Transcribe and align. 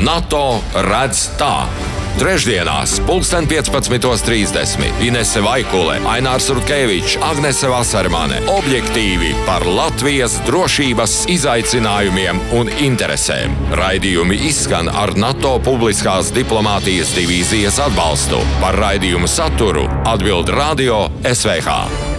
NATO 0.00 0.60
redz 0.74 1.28
tā. 1.36 1.66
Trešdienās, 2.18 2.98
15.30. 3.06 5.04
Inese 5.04 5.40
Vaikule, 5.44 5.98
Ainārs 6.08 6.48
Rutkevičs, 6.50 7.18
Agnese 7.24 7.68
Vasarmane- 7.68 8.40
objektīvi 8.58 9.34
par 9.46 9.66
Latvijas 9.66 10.40
drošības 10.46 11.26
izaicinājumiem 11.28 12.40
un 12.52 12.68
interesēm. 12.68 13.54
Raidījumi 13.72 14.40
izskan 14.48 14.88
ar 14.88 15.16
NATO 15.16 15.58
publiskās 15.64 16.32
diplomātijas 16.32 17.14
divīzijas 17.16 17.78
atbalstu. 17.78 18.40
Par 18.60 18.74
raidījumu 18.74 19.28
saturu 19.28 19.88
atbild 20.04 20.48
Radio 20.48 21.08
SVH. 21.24 22.09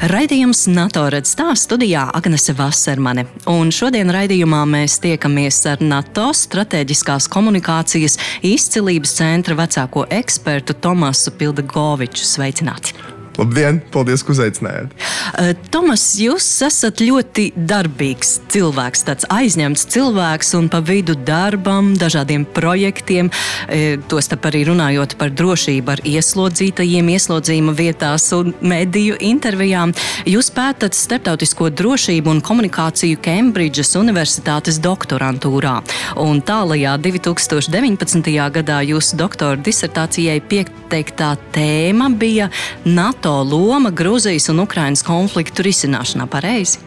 Raidījums 0.00 0.62
NATO 0.72 1.02
redz 1.12 1.34
tā 1.36 1.50
studijā 1.60 2.06
Agnese 2.16 2.54
Vasarmane. 2.56 3.26
Un 3.52 3.68
šodien 3.68 4.08
raidījumā 4.08 4.62
mēs 4.72 4.96
tiekamies 5.04 5.60
ar 5.68 5.84
NATO 5.84 6.30
strateģiskās 6.32 7.28
komunikācijas 7.28 8.16
izcilības 8.40 9.18
centra 9.20 9.60
vecāko 9.60 10.08
ekspertu 10.22 10.80
Tomasu 10.80 11.36
Pildegoviču. 11.36 12.24
Sveicināti! 12.24 13.19
Labdien, 13.40 13.78
paldies, 13.88 14.20
ka 14.20 14.34
uzaicinājāt. 14.34 14.92
Uh, 14.92 15.54
Tomas, 15.72 16.02
jūs 16.20 16.44
esat 16.66 17.00
ļoti 17.00 17.46
darbīgs 17.56 18.34
cilvēks, 18.52 19.04
tāds 19.06 19.28
aizņemts 19.32 19.86
cilvēks 19.94 20.52
un 20.58 20.68
pa 20.68 20.82
vidu 20.84 21.14
darbam, 21.16 21.94
dažādiem 21.96 22.44
projektiem. 22.44 23.30
Uh, 23.30 23.96
Tostarp 24.12 24.44
arī 24.50 24.66
runājot 24.68 25.16
par 25.20 25.32
drošību 25.32 25.94
ar 25.94 26.02
ieslodzītajiem, 26.10 27.08
ieslodzījuma 27.14 27.72
vietās 27.78 28.28
un 28.36 28.52
mediju 28.60 29.16
intervijām. 29.30 29.94
Jūs 30.28 30.52
pētat 30.52 30.98
starptautisko 30.98 31.70
drošību 31.80 32.34
un 32.34 32.44
komunikāciju 32.44 33.22
Kembridžas 33.24 33.94
Universitātes 33.96 34.82
doktorantūrā. 34.84 35.78
Un 36.20 36.44
tālajā 36.44 36.98
2019. 37.08 38.36
gadā 38.58 38.82
jūsu 38.90 39.16
doktora 39.22 39.56
disertācijai 39.56 40.42
pieteiktā 40.44 41.32
tēma 41.56 42.12
bija 42.20 42.50
NATO 42.84 43.29
NATO 43.30 43.56
loma 43.56 43.90
Grūzijas 43.90 44.48
un 44.50 44.64
Ukrainas 44.64 45.04
konfliktu 45.06 45.62
risināšanā 45.62 46.26
pareizi? 46.30 46.80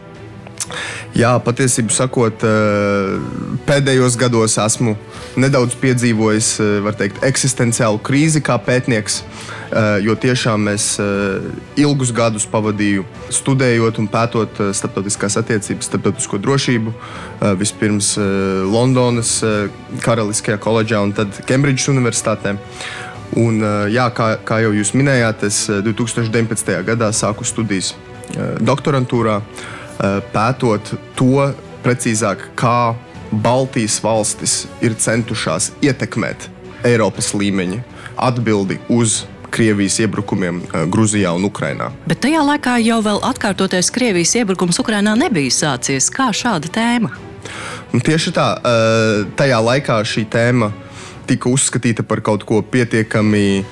Jā, 1.16 1.38
patiesībā 1.44 1.92
sakot, 1.92 2.44
eh, 2.44 3.20
pēdējos 3.68 4.16
gados 4.18 4.58
esmu 4.58 4.96
nedaudz 5.38 5.76
piedzīvojis 5.80 6.50
eh, 6.60 6.90
teikt, 6.98 7.22
eksistenciālu 7.24 8.00
krīzi 8.00 8.42
kā 8.42 8.58
pētnieks, 8.58 9.22
eh, 9.22 10.00
jo 10.08 10.16
tiešām 10.16 10.68
es 10.74 11.00
ilgus 11.78 12.12
gadus 12.12 12.48
pavadīju 12.48 13.06
studējot 13.30 14.00
un 14.00 14.08
pētot 14.08 14.64
starptautiskās 14.74 15.38
attiecības, 15.40 15.88
starptautisko 15.92 16.40
drošību. 16.40 16.94
Vispirms 17.60 18.16
Londonas 18.72 19.42
Karaliskajā 20.04 20.58
koledžā 20.58 21.04
un 21.04 21.14
tad 21.14 21.44
Kembridžas 21.48 21.92
Universitātē. 21.92 22.58
Un, 23.40 23.62
jā, 23.90 24.08
kā, 24.14 24.34
kā 24.46 24.60
jau 24.62 24.74
jūs 24.76 24.94
minējāt, 24.98 25.46
es 25.48 25.66
2019. 25.70 26.74
gadā 26.86 27.10
sāku 27.16 27.46
studijas 27.48 27.94
doktorantūrā, 28.62 29.40
pētot 30.34 30.94
to 31.18 31.48
precīzāk, 31.84 32.52
kā 32.60 32.94
Baltijas 33.34 33.98
valstis 34.04 34.68
ir 34.86 34.94
centušās 35.00 35.72
ietekmēt 35.82 36.50
Eiropas 36.86 37.32
līmeņa 37.34 37.82
atbildi 38.22 38.78
uz 38.94 39.24
Krievijas 39.54 40.00
iebrukumiem 40.02 40.64
Grūzijā 40.90 41.30
un 41.38 41.46
Ukrajinā. 41.46 41.92
Bet 42.10 42.24
tajā 42.26 42.42
laikā 42.46 42.80
jau 42.82 43.00
vēl 43.06 43.20
atkārtoties 43.26 43.92
Krievijas 43.94 44.34
iebrukums 44.40 44.80
Ukrajinā 44.82 45.14
nebija 45.18 45.54
sācies. 45.54 46.10
Kā 46.14 46.32
šāda 46.34 46.72
tēma? 46.74 47.12
Un 47.94 48.02
tieši 48.02 48.34
tā, 48.34 48.48
tajā 49.38 49.60
laikā 49.62 50.00
šī 50.10 50.26
tēma 50.34 50.72
tika 51.28 51.50
uzskatīta 51.52 52.04
par 52.08 52.22
kaut 52.26 52.44
ko 52.48 52.62
pietiekami 52.62 53.64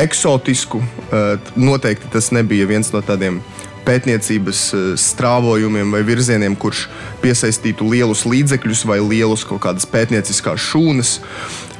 eksotisku. 0.00 0.80
Eh, 0.80 1.38
noteikti 1.56 2.10
tas 2.12 2.30
nebija 2.30 2.66
viens 2.66 2.92
no 2.92 3.02
tādiem 3.04 3.40
pētniecības 3.84 4.60
eh, 4.74 4.86
strāvojumiem 5.00 5.92
vai 5.94 6.02
virzieniem, 6.06 6.56
kurš 6.56 6.86
piesaistītu 7.22 7.88
lielus 7.90 8.24
līdzekļus 8.28 8.84
vai 8.88 9.00
lielus 9.02 9.44
kaut 9.48 9.62
kādas 9.66 9.88
pētnieciskās 9.90 10.60
šūnas. 10.70 11.18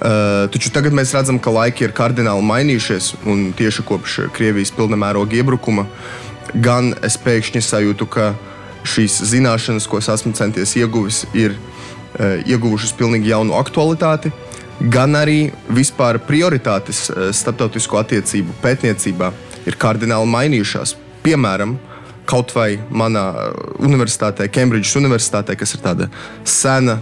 Uh, 0.01 0.47
taču 0.49 0.71
tagad 0.73 0.95
mēs 0.97 1.11
redzam, 1.13 1.37
ka 1.37 1.53
laiki 1.53 1.85
ir 1.85 1.93
kardināli 1.93 2.41
mainījušies, 2.49 3.11
un 3.29 3.51
tieši 3.53 3.83
kopš 3.85 4.15
Krievijas 4.33 4.73
pilnamēroga 4.73 5.37
iebrukuma 5.37 5.85
gan 6.55 6.95
es 7.05 7.19
pēkšņi 7.21 7.61
sajūtu, 7.67 8.07
ka 8.09 8.31
šīs 8.89 9.19
zināšanas, 9.29 9.85
ko 9.85 10.01
es 10.01 10.09
esmu 10.09 10.33
centies 10.39 10.73
ieguvis, 10.81 11.27
ir 11.37 11.53
uh, 11.53 12.41
ieguvušas 12.49 12.97
pilnīgi 12.97 13.29
jaunu 13.35 13.59
aktualitāti. 13.61 14.33
Uh, 14.33 14.60
gan 14.81 15.17
arī 15.19 15.51
vispār 15.69 16.21
prioritātes 16.25 17.09
eh, 17.11 17.31
starptautisko 17.37 18.01
attiecību 18.01 18.57
pētniecībā 18.63 19.31
ir 19.69 19.77
kardināli 19.81 20.29
mainījušās. 20.33 20.97
Piemēram, 21.25 21.77
kaut 22.31 22.55
vai 22.57 22.79
manā 22.89 23.27
eh, 23.31 23.63
universitātē, 23.85 24.49
Kembridžas 24.53 24.97
Universitātē, 25.01 25.57
kas 25.59 25.77
ir 25.77 25.85
tāda 25.85 26.11
sena, 26.49 27.01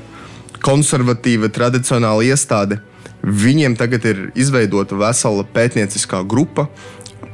konservatīva, 0.65 1.53
tradicionāla 1.55 2.27
iestāde, 2.27 2.81
viņiem 3.22 3.77
tagad 3.78 4.06
ir 4.11 4.25
izveidota 4.38 4.99
vesela 4.99 5.44
pētnieciskā 5.55 6.25
grupa 6.27 6.67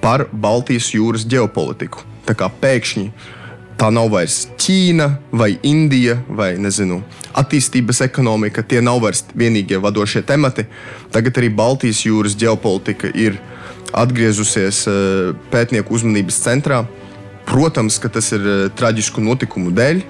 par 0.04 0.26
Baltijas 0.32 0.90
jūras 0.92 1.24
ģeopolitiku. 1.28 2.04
Tā 2.28 2.36
kā 2.36 2.50
pēkšņi 2.60 3.08
tā 3.78 3.90
nav 3.92 4.10
vairs 4.12 4.44
Ķīna 4.60 5.08
vai 5.34 5.54
Indija 5.66 6.16
vai 6.28 6.54
nezinu, 6.60 7.00
attīstības 7.36 8.02
ekonomika. 8.06 8.62
Tie 8.62 8.80
nav 8.84 9.00
vairs 9.02 9.24
vienīgie 9.34 9.80
vadošie 9.82 10.22
temati. 10.26 10.66
Tagad 11.14 11.40
arī 11.40 11.50
Baltijas 11.54 12.04
jūras 12.06 12.36
ģeopolitika 12.38 13.10
ir 13.14 13.40
atgriezusies 13.94 14.84
eh, 14.90 15.32
pētnieku 15.52 15.94
uzmanības 15.94 16.40
centrā. 16.46 16.82
Protams, 17.48 17.98
ka 18.00 18.10
tas 18.12 18.30
ir 18.34 18.46
eh, 18.46 18.66
traģisku 18.76 19.22
notikumu 19.22 19.74
dēļ, 19.74 20.02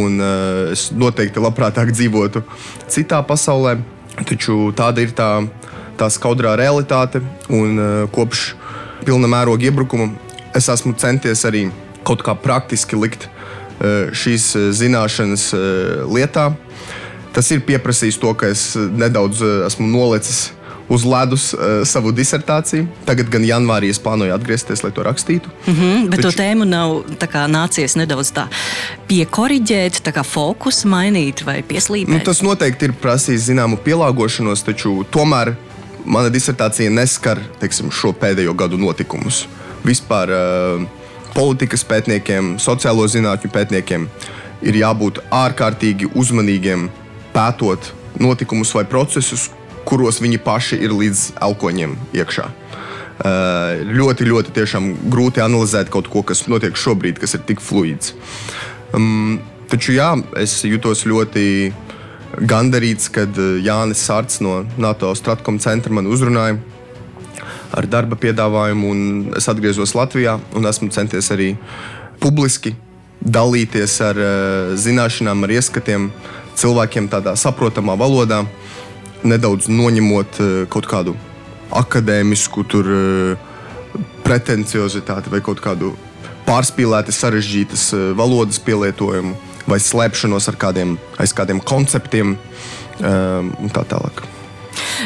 un 0.00 0.20
eh, 0.20 0.72
es 0.76 0.88
noteikti 0.94 1.42
labprātāk 1.42 1.92
dzīvotu 1.96 2.44
citā 2.88 3.22
pasaulē. 3.26 3.78
Taču 4.26 4.68
tāda 4.76 5.00
ir 5.00 5.14
tā, 5.16 5.28
tā 5.96 6.08
skaudrā 6.12 6.52
realitāte, 6.58 7.22
un 7.48 7.78
kopš 8.12 8.50
pilna 9.06 9.30
mēroga 9.30 9.64
iebrukuma 9.70 10.10
es 10.56 10.66
esmu 10.68 10.92
centies 10.98 11.46
arī 11.48 11.68
kaut 12.06 12.24
kā 12.26 12.34
praktiski 12.38 12.98
likt 12.98 13.26
eh, 13.26 14.10
šīs 14.12 14.54
eh, 14.56 14.70
zināšanas 14.76 15.50
eh, 15.54 16.06
lietā. 16.10 16.50
Tas 17.34 17.50
ir 17.54 17.62
pieprasījis 17.62 18.18
to, 18.18 18.32
ka 18.34 18.50
es 18.50 18.72
nedaudz 18.76 19.42
esmu 19.68 19.86
nolicis 19.86 20.48
uz 20.90 21.04
ledus 21.06 21.52
uh, 21.54 21.84
savu 21.86 22.10
disertāciju. 22.10 22.88
Tagad, 23.06 23.28
gan 23.30 23.44
janvārī, 23.46 23.92
es 23.94 24.00
plānoju 24.02 24.34
atgriezties, 24.34 24.82
lai 24.82 24.90
to 24.90 25.04
rakstītu. 25.06 25.52
Mm 25.66 25.74
-hmm, 25.74 26.08
bet 26.10 26.20
Taču... 26.20 26.36
to 26.36 26.42
tēmu 26.42 26.66
nav 26.66 26.94
kā, 27.30 27.46
nācies 27.46 27.94
nedaudz 27.96 28.32
tā 28.34 28.48
piekoriģēt, 29.06 30.02
tā 30.02 30.12
kā 30.12 30.24
fokusu 30.26 30.88
mainīt 30.88 31.44
vai 31.46 31.62
pieslīpēt. 31.62 32.10
Nu, 32.10 32.20
tas 32.24 32.42
noteikti 32.42 32.84
ir 32.84 32.92
prasījis 32.92 33.46
zināmu 33.52 33.78
pielāgošanos, 33.86 34.64
taču 34.66 35.04
tomēr 35.10 35.54
mana 36.04 36.28
disertācija 36.28 36.90
neskar 36.90 37.38
teiksim, 37.60 37.90
šo 37.90 38.12
pēdējo 38.12 38.54
gadu 38.54 38.78
notikumus. 38.78 39.46
Vispār 39.84 40.28
uh, 40.28 40.82
politikas 41.34 41.84
pētniekiem, 41.86 42.56
sociālo 42.62 43.06
zinātņu 43.10 43.50
pētniekiem 43.54 44.06
ir 44.66 44.78
jābūt 44.82 45.22
ārkārtīgi 45.32 46.10
uzmanīgiem 46.18 46.88
pētot 47.34 47.92
notikumus 48.20 48.72
vai 48.74 48.84
procesus, 48.88 49.48
kuros 49.88 50.20
viņi 50.22 50.40
paši 50.44 50.80
ir 50.84 50.94
līdz 50.96 51.26
elkoņiem 51.40 51.96
iekšā. 52.20 52.48
Uh, 53.20 53.82
ļoti, 53.84 54.24
ļoti 54.30 54.64
grūti 55.12 55.42
analizēt 55.44 55.90
kaut 55.92 56.08
ko, 56.08 56.22
kas 56.24 56.46
notiek 56.48 56.76
šobrīd, 56.76 57.18
kas 57.20 57.36
ir 57.36 57.44
tik 57.44 57.60
fluids. 57.60 58.14
Um, 58.96 59.40
taču 59.68 59.92
jā, 59.92 60.14
es 60.40 60.62
jutos 60.64 61.04
ļoti 61.04 61.72
gandarīts, 62.40 63.10
kad 63.12 63.36
Jānis 63.36 64.06
Sārts 64.06 64.40
no 64.40 64.62
NATO 64.80 65.12
Stratkom 65.14 65.58
centra 65.60 65.92
man 65.92 66.08
uzrunāja 66.08 66.56
ar 67.76 67.86
darba 67.90 68.18
piedāvājumu. 68.20 68.92
Es 69.38 69.48
atgriezos 69.50 69.94
Latvijā 69.96 70.38
un 70.56 70.68
esmu 70.70 70.90
centies 70.94 71.30
arī 71.34 71.54
publiski 72.20 72.74
dalīties 73.20 73.98
ar 74.04 74.18
uh, 74.20 74.74
zināšanām, 74.80 75.44
ar 75.44 75.54
ieskatiem 75.58 76.08
cilvēkiem 76.60 77.08
tādā 77.12 77.34
saprotamā 77.36 77.96
valodā, 78.00 78.42
nedaudz 79.24 79.68
noņemot 79.68 80.40
uh, 80.40 80.52
kaut 80.72 80.88
kādu 80.88 81.16
akadēmisku 81.76 82.64
tur, 82.68 82.88
uh, 82.88 83.50
pretenciozitāti 84.24 85.32
vai 85.32 85.42
kaut 85.44 85.60
kādu 85.64 85.92
pārspīlēti 86.48 87.14
sarežģītas 87.14 87.86
uh, 87.94 88.10
valodas 88.18 88.60
pielietojumu 88.64 89.36
vai 89.70 89.78
slēpšanos 89.82 90.48
ar 90.50 90.58
kādiem, 90.60 90.96
aiz 91.20 91.36
kādiem 91.36 91.60
konceptiem 91.62 92.34
um, 92.34 93.52
un 93.60 93.72
tā 93.74 93.84
tālāk. 93.86 94.24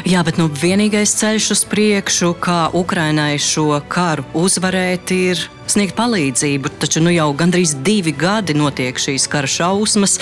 Jā, 0.08 0.20
bet 0.26 0.38
nu, 0.40 0.48
vienīgais 0.50 1.14
ceļš 1.20 1.50
uz 1.54 1.64
priekšu, 1.70 2.32
kā 2.42 2.68
Ukrainai 2.76 3.36
šo 3.40 3.78
karu 3.88 4.24
uzvarēt, 4.36 5.12
ir 5.14 5.42
sniegt 5.70 5.94
palīdzību. 5.98 6.72
Taču 6.82 7.02
nu, 7.04 7.12
jau 7.14 7.30
gandrīz 7.38 7.76
divi 7.86 8.12
gadi 8.12 8.56
notiek 8.58 8.98
šīs 9.00 9.28
kara 9.30 9.50
šausmas. 9.50 10.18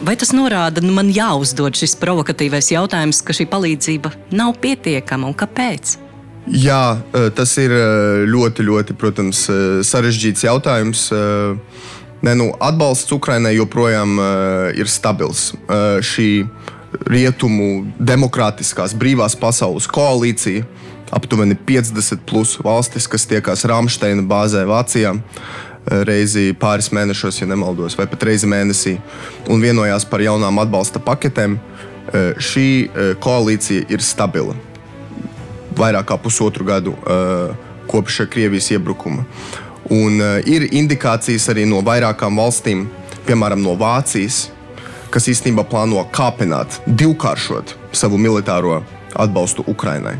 Vai 0.00 0.14
tas 0.16 0.30
norāda, 0.32 0.80
nu 0.80 0.94
man 0.96 1.10
jāuzdod 1.12 1.76
šis 1.76 1.98
provokatīvais 2.00 2.70
jautājums, 2.72 3.20
ka 3.20 3.36
šī 3.36 3.44
palīdzība 3.50 4.14
nav 4.32 4.54
pietiekama 4.62 5.28
un 5.28 5.36
kāpēc? 5.36 5.98
Jā, 6.48 6.96
tas 7.36 7.52
ir 7.60 7.74
ļoti, 8.30 8.64
ļoti 8.64 8.96
protams, 8.96 9.44
sarežģīts 9.86 10.46
jautājums. 10.46 11.02
Ne, 12.24 12.32
nu, 12.36 12.48
atbalsts 12.60 13.12
Ukrainai 13.12 13.52
joprojām 13.58 14.16
ir 14.76 14.88
stabils. 14.88 15.50
Šī 16.04 16.30
rietumu 17.10 17.86
demokrātiskās 17.98 18.94
brīvās 18.98 19.36
pasaules 19.38 19.86
koalīcija, 19.90 20.66
aptuveni 21.14 21.56
50 21.66 22.22
plus 22.26 22.56
valstis, 22.62 23.08
kas 23.10 23.26
tiekas 23.30 23.66
Rāmsteina 23.66 24.22
bāzē 24.26 24.64
Vācijā 24.68 25.14
reizi 26.06 26.52
pāris 26.60 26.90
mēnešos, 26.94 27.40
ja 27.40 27.48
nemaldos, 27.50 27.96
vai 27.98 28.06
pat 28.10 28.26
reizi 28.28 28.48
mēnesī, 28.50 28.96
un 29.50 29.62
vienojās 29.62 30.04
par 30.06 30.22
jaunām 30.22 30.60
atbalsta 30.62 31.02
paketēm. 31.02 31.56
Šī 32.42 32.66
koalīcija 33.22 33.86
ir 33.92 34.02
stabila 34.02 34.56
vairāk 35.78 36.08
kā 36.10 36.16
pusotru 36.20 36.66
gadu 36.66 36.94
kopš 37.90 38.24
Krievijas 38.30 38.70
iebrukuma. 38.74 39.24
Un, 39.90 40.20
ir 40.46 40.68
indikācijas 40.76 41.48
arī 41.50 41.64
no 41.66 41.80
vairākām 41.86 42.36
valstīm, 42.38 42.84
piemēram, 43.26 43.62
no 43.62 43.74
Vācijas, 43.78 44.48
kas 45.10 45.28
īstenībā 45.30 45.66
plāno 45.68 46.02
kāpināt, 46.14 46.80
divkāršot 46.86 47.76
savu 47.96 48.18
militāro 48.20 48.80
atbalstu 49.18 49.64
Ukrainai. 49.70 50.16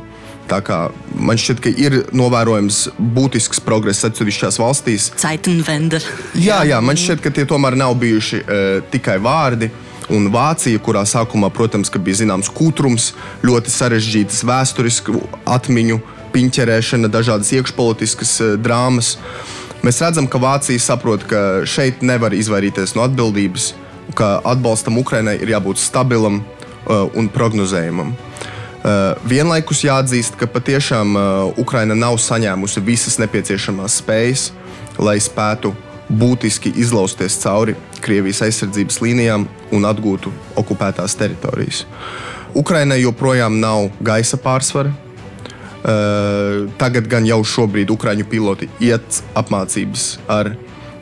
Tā 0.50 0.58
kā 0.66 0.78
man 1.14 1.38
šķiet, 1.38 1.60
ka 1.62 1.70
ir 1.78 1.96
novērojams 2.16 2.80
būtisks 3.14 3.62
progress 3.62 4.02
atsevišķās 4.08 4.58
valstīs. 4.58 5.10
Ceitenvender. 5.20 6.02
Jā, 6.34 6.64
jā, 6.66 6.80
man 6.82 6.98
šķiet, 6.98 7.22
ka 7.22 7.30
tie 7.34 7.44
tomēr 7.46 7.76
nav 7.78 7.94
bijuši 8.00 8.42
uh, 8.42 8.72
tikai 8.90 9.20
vārdi. 9.22 9.70
Un 10.10 10.26
Vācija, 10.34 10.80
kurā 10.82 11.04
sākumā, 11.06 11.52
protams, 11.54 11.92
bija 12.02 12.24
zināms 12.24 12.50
kūrums, 12.50 13.12
ļoti 13.46 13.70
sarežģītas 13.70 14.42
vēsturisku 14.48 15.20
atmiņu, 15.46 16.00
piņķerēšana, 16.34 17.10
dažādas 17.14 17.52
iekšpolitiskas 17.54 18.34
uh, 18.42 18.56
drāmas. 18.58 19.14
Mēs 19.86 20.02
redzam, 20.02 20.26
ka 20.26 20.42
Vācija 20.42 20.82
saprot, 20.82 21.22
ka 21.30 21.62
šeit 21.62 22.02
nevar 22.02 22.34
izvairīties 22.34 22.96
no 22.98 23.06
atbildības, 23.06 23.70
ka 24.14 24.38
atbalstam 24.44 24.98
Ukrainai 25.00 25.36
ir 25.40 25.54
jābūt 25.54 25.80
stabilam 25.82 26.40
uh, 26.40 27.06
un 27.14 27.28
prognozējumam. 27.32 28.14
Uh, 28.80 29.12
vienlaikus 29.28 29.84
jāatzīst, 29.84 30.38
ka 30.40 30.48
patiešām 30.48 31.14
uh, 31.16 31.60
Ukraina 31.60 31.94
nav 31.94 32.16
saņēmusi 32.22 32.80
visas 32.84 33.20
nepieciešamās 33.20 34.00
spējas, 34.00 34.50
lai 34.98 35.18
spētu 35.20 35.74
uh, 35.74 35.86
būtiski 36.10 36.72
izlausties 36.80 37.38
cauri 37.42 37.76
Krievijas 38.00 38.42
aizsardzības 38.46 38.98
līnijām 39.04 39.46
un 39.76 39.86
atgūtu 39.86 40.32
okupētās 40.58 41.14
teritorijas. 41.20 41.84
Ukrainai 42.56 43.00
joprojām 43.02 43.60
nav 43.60 43.90
gaisa 44.02 44.40
pārsvara. 44.40 44.92
Uh, 45.80 46.66
tagad 46.76 47.06
gan 47.08 47.24
jau 47.24 47.38
šobrīd 47.40 47.88
Ukrāņu 47.88 48.26
piloti 48.28 48.66
iet 48.84 49.22
apmācības 49.38 50.18
ar 50.28 50.50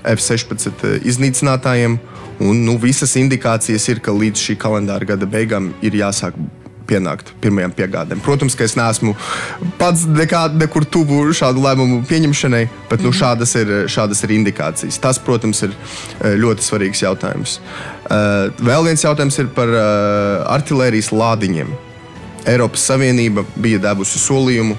F-16 0.04 1.02
iznīcinātājiem. 1.08 1.98
Un, 2.38 2.62
nu, 2.62 2.76
visas 2.78 3.16
indikācijas 3.18 3.88
ir, 3.90 3.98
ka 3.98 4.14
līdz 4.14 4.44
šī 4.46 4.54
kalendāra 4.62 5.08
gada 5.08 5.26
beigām 5.26 5.72
ir 5.82 5.96
jāsāk 5.98 6.36
pienākt 6.88 7.32
pirmajām 7.42 7.74
piegādēm. 7.76 8.22
Protams, 8.24 8.56
ka 8.56 8.66
es 8.66 8.74
neesmu 8.78 9.14
pats 9.80 10.06
nekā, 10.08 10.46
nekur 10.58 10.86
tuvu 10.88 11.20
šādu 11.36 11.62
lēmumu 11.64 12.00
pieņemšanai, 12.08 12.62
bet 12.90 13.02
nu, 13.04 13.10
mhm. 13.10 13.18
šādas, 13.20 13.54
ir, 13.60 13.74
šādas 13.92 14.24
ir 14.24 14.34
indikācijas. 14.38 15.00
Tas, 15.02 15.20
protams, 15.22 15.62
ir 15.66 15.74
eh, 15.74 16.38
ļoti 16.40 16.64
svarīgs 16.64 17.04
jautājums. 17.04 17.58
Eh, 17.58 18.62
vēl 18.70 18.88
viens 18.88 19.04
jautājums 19.04 19.38
ir 19.42 19.52
par 19.56 19.72
eh, 19.74 19.84
artērijas 20.56 21.12
lādiņiem. 21.14 21.74
Eiropas 22.48 22.86
Savienība 22.88 23.44
bija 23.60 23.82
devusi 23.90 24.20
solījumu 24.22 24.78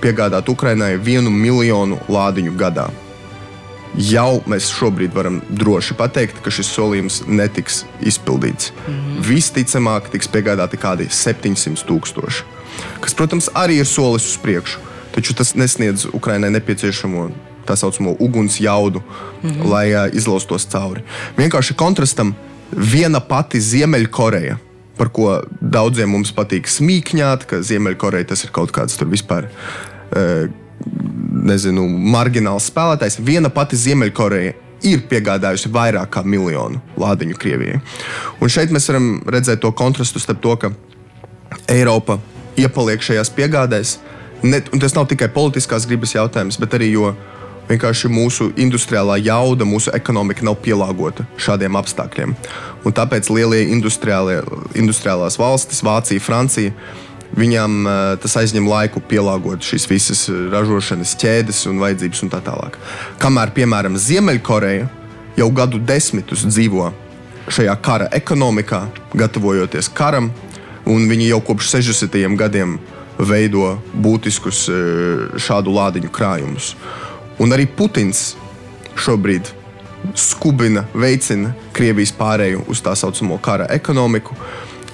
piegādāt 0.00 0.48
Ukrainai 0.52 0.94
vienu 1.02 1.32
miljonu 1.32 1.98
lādiņu 2.08 2.54
gadā 2.60 2.90
jau 3.98 4.42
mēs 4.46 4.70
šobrīd 4.70 5.14
varam 5.14 5.40
droši 5.50 5.96
pateikt, 5.98 6.40
ka 6.44 6.50
šis 6.50 6.70
solījums 6.76 7.22
netiks 7.26 7.84
izpildīts. 8.00 8.72
Mm 8.86 8.94
-hmm. 8.94 9.20
Visticamāk, 9.28 10.10
tiks 10.10 10.28
piegādāti 10.28 10.78
kādi 10.78 11.08
700 11.10 11.86
tūkstoši, 11.86 12.44
kas, 13.00 13.14
protams, 13.14 13.50
arī 13.54 13.80
ir 13.80 13.86
solis 13.86 14.26
uz 14.30 14.36
priekšu, 14.42 14.78
taču 15.14 15.34
tas 15.34 15.54
nesniedz 15.54 16.06
Ukrainai 16.12 16.50
nepieciešamo 16.50 17.30
tā 17.66 17.76
saucamo 17.76 18.16
uguns 18.18 18.60
jaudu, 18.60 19.02
mm 19.42 19.50
-hmm. 19.50 19.70
lai 19.70 19.94
uh, 19.94 20.14
izlaustos 20.14 20.66
cauri. 20.66 21.02
Vienkārši 21.36 21.74
kontrastam 21.74 22.34
viena 22.70 23.20
pati 23.20 23.60
Ziemeļkoreja. 23.60 24.56
Par 24.96 25.08
ko 25.08 25.42
daudziem 25.60 26.08
mums 26.08 26.32
patīk 26.32 26.68
smīkņāt, 26.68 27.44
ka 27.46 27.62
Ziemeļkoreja 27.62 28.24
tas 28.24 28.44
ir 28.44 28.50
kaut 28.50 28.70
kāds 28.70 28.98
tur 28.98 29.08
vispār 29.08 29.44
uh, 29.44 30.50
nezinu, 31.30 31.86
margināls 31.88 32.68
spēlētājs. 32.70 33.20
Viena 33.24 33.50
pati 33.54 33.78
Ziemeļkoreja 33.78 34.54
ir 34.86 35.02
piegādājusi 35.10 35.70
vairāk 35.72 36.12
kā 36.14 36.22
miljonu 36.24 36.80
lādiņu 37.00 37.38
Krievijai. 37.40 37.80
Un 38.40 38.52
šeit 38.52 38.72
mēs 38.72 38.88
varam 38.90 39.10
redzēt 39.28 39.62
to 39.64 39.72
kontrastu 39.76 40.22
starp 40.22 40.40
to, 40.44 40.56
ka 40.56 40.72
Eiropa 41.70 42.18
iepaliek 42.60 43.02
šajās 43.04 43.32
piegādēs. 43.36 43.98
Ne, 44.42 44.62
tas 44.62 44.96
nav 44.96 45.10
tikai 45.10 45.28
politiskās 45.32 45.84
gribas 45.88 46.14
jautājums, 46.16 46.56
bet 46.60 46.78
arī 46.78 46.94
jo 46.94 47.12
vienkārši 47.70 48.08
mūsu 48.10 48.48
industriālā 48.58 49.18
jauda, 49.22 49.66
mūsu 49.68 49.92
ekonomika 49.94 50.44
nav 50.46 50.56
pielāgota 50.64 51.26
šādiem 51.38 51.76
apstākļiem. 51.78 52.34
Un 52.88 52.96
tāpēc 52.96 53.30
lielie 53.30 53.66
industriālās 53.70 55.38
valstis, 55.38 55.84
Vācija, 55.86 56.24
Francija, 56.24 56.74
Viņam 57.38 57.74
uh, 57.86 57.98
tas 58.22 58.34
aizņem 58.40 58.66
laiku 58.66 59.02
pielāgot 59.06 59.62
šīs 59.62 59.86
visas 59.90 60.24
ražošanas 60.50 61.14
ķēdes 61.20 61.62
un 61.70 61.78
vajadzības 61.82 62.24
un 62.26 62.32
tā 62.32 62.40
tālāk. 62.42 62.78
Kamēr, 63.22 63.52
piemēram, 63.54 63.98
Ziemeļkoreja 64.00 64.88
jau 65.38 65.50
gadu 65.54 65.78
desmitus 65.78 66.42
dzīvo 66.48 66.90
šajā 67.50 67.74
kara 67.82 68.08
ekonomikā, 68.14 68.82
gatavojoties 69.16 69.90
karam, 69.94 70.30
un 70.90 71.06
viņi 71.10 71.30
jau 71.30 71.40
kopš 71.50 71.74
60. 71.76 72.18
gadiem 72.38 72.78
veido 73.20 73.76
būtiskus 73.94 74.66
šādu 75.40 75.74
lādiņu 75.74 76.10
krājumus. 76.12 76.74
Un 77.40 77.54
arī 77.56 77.66
Putins 77.66 78.34
šobrīd 79.00 79.48
skubina, 80.16 80.84
veicina 80.94 81.54
Krievijas 81.76 82.12
pārēju 82.16 82.64
uz 82.72 82.80
tā 82.84 82.94
saucamo 82.96 83.38
kara 83.42 83.68
ekonomiku. 83.72 84.36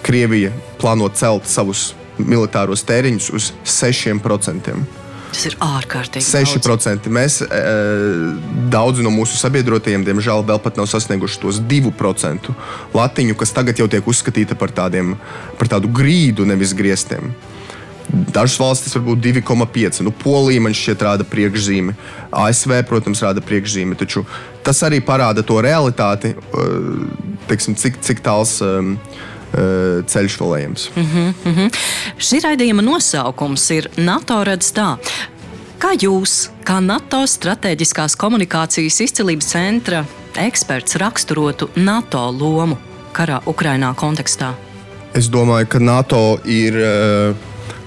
Krievija 0.06 0.52
plāno 0.78 1.08
celt 1.14 1.48
savus 1.50 1.92
militāros 2.18 2.84
tēriņus 2.86 3.32
uz 3.36 3.50
6%. 3.64 4.76
Tas 5.26 5.42
ir 5.50 5.56
ārkārtīgi. 5.60 6.24
6%. 6.24 6.62
Daudz. 6.64 7.10
Mēs 7.12 7.40
e, 7.44 7.48
daudzi 8.72 9.04
no 9.04 9.10
mūsu 9.12 9.36
sabiedrotajiem, 9.40 10.06
diemžēl, 10.06 10.44
vēl 10.48 10.60
pat 10.64 10.78
nav 10.80 10.88
sasnieguši 10.88 11.42
tos 11.42 11.58
2% 11.60 12.54
latiņu, 12.96 13.36
kas 13.36 13.52
tagad 13.56 13.82
jau 13.82 13.88
tiek 13.90 14.06
uzskatīta 14.06 14.56
par, 14.58 14.72
tādiem, 14.72 15.16
par 15.58 15.68
tādu 15.74 15.90
grīdu, 15.92 16.46
nevis 16.48 16.72
griestiem. 16.78 17.34
Dažas 18.06 18.54
valstis 18.62 18.94
varbūt 18.94 19.18
2,5. 19.24 20.04
Nu, 20.06 20.12
Polija 20.14 20.62
man 20.62 20.76
šķiet 20.78 21.02
rāda 21.02 21.26
priekšzīme. 21.26 21.96
ASV, 22.30 22.76
protams, 22.86 23.22
rāda 23.26 23.42
priekšzīme. 23.42 23.98
Taču 23.98 24.22
tas 24.64 24.78
arī 24.86 25.00
parāda 25.02 25.42
to 25.46 25.58
realitāti, 25.64 26.36
teiksim, 27.50 27.74
cik, 27.74 27.98
cik 28.06 28.22
tāls. 28.24 28.60
Um, 28.62 28.94
ceļš 29.52 30.36
vēl 30.40 30.52
ejams. 30.58 30.90
Mm 30.96 31.02
-hmm, 31.02 31.34
mm 31.44 31.54
-hmm. 31.54 31.78
Šī 32.18 32.40
raidījuma 32.44 32.82
nosaukums 32.82 33.70
ir 33.70 33.90
NATO 33.96 34.44
redz 34.44 34.72
tā. 34.72 34.96
Kā 35.78 35.92
jūs, 35.92 36.48
kā 36.64 36.80
NATO 36.80 37.26
strateģiskās 37.26 38.16
komunikācijas 38.16 39.00
izcilības 39.00 39.46
centra 39.46 40.04
eksperts, 40.38 40.96
raksturotu 40.96 41.68
NATO 41.76 42.30
lomu 42.30 42.76
karā 43.12 43.40
Ukrainā 43.46 43.94
kontekstā? 43.94 44.54
Es 45.14 45.28
domāju, 45.28 45.66
ka 45.66 45.78
NATO 45.78 46.38
ir, 46.44 46.76
eh, 46.76 47.34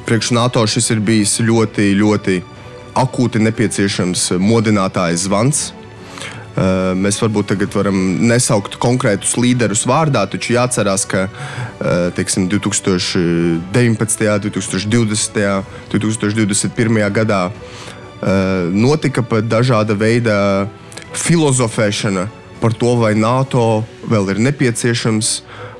priekš 0.05 0.31
NATO 0.31 0.67
šis 0.67 0.89
ir 0.89 0.99
bijis 0.99 1.39
ļoti, 1.39 1.95
ļoti 1.95 2.41
akūti 2.95 3.39
nepieciešams 3.39 4.31
modinātājs 4.37 5.15
zvans 5.15 5.71
Eh, 5.71 5.78
mēs 6.99 7.19
varbūt 7.21 7.51
tagad 7.53 7.75
varam 7.75 7.97
nesaukt 8.27 8.75
konkrētus 8.81 9.35
līderus 9.39 9.85
vārdā, 9.87 10.25
taču 10.29 10.53
jāatcerās, 10.55 11.05
ka 11.09 11.27
eh, 11.27 12.09
teiksim, 12.17 12.49
2019., 12.51 13.69
2020., 14.49 15.63
2021. 15.93 16.99
gadā 17.15 17.43
eh, 17.49 17.53
notika 18.73 19.23
pat 19.23 19.47
dažāda 19.47 19.95
veida 19.95 20.67
filozofēšana 21.13 22.27
par 22.59 22.75
to, 22.75 22.95
vai 22.99 23.13
NATO 23.15 23.85
vēl 24.09 24.33
ir 24.33 24.43
nepieciešams, 24.49 25.31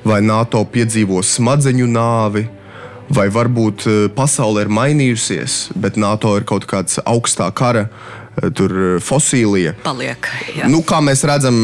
vai 0.06 0.22
NATO 0.24 0.62
piedzīvo 0.64 1.20
smadzeņu 1.20 1.90
nāvi, 1.92 2.46
vai 3.10 3.26
varbūt 3.28 3.84
pasaule 4.16 4.62
ir 4.64 4.70
mainījusies, 4.72 5.74
bet 5.76 5.98
NATO 6.00 6.32
ir 6.38 6.46
kaut 6.48 6.64
kāds 6.70 7.02
augstā 7.04 7.50
kara 7.52 7.88
tur 8.56 8.72
fosīlie. 9.04 9.74
Paliek. 9.84 10.28
Jā. 10.56 10.68
Nu, 10.70 10.80
kā 10.86 11.00
mēs 11.04 11.24
redzam, 11.28 11.58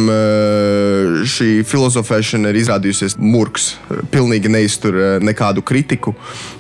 šī 1.27 1.51
filozofēšana 1.69 2.53
ir 2.53 2.61
izrādījusies 2.61 3.17
murgs. 3.21 3.75
Pilnīgi 4.13 4.51
neiztur 4.53 5.21
nekādu 5.25 5.65
kritiku. 5.67 6.15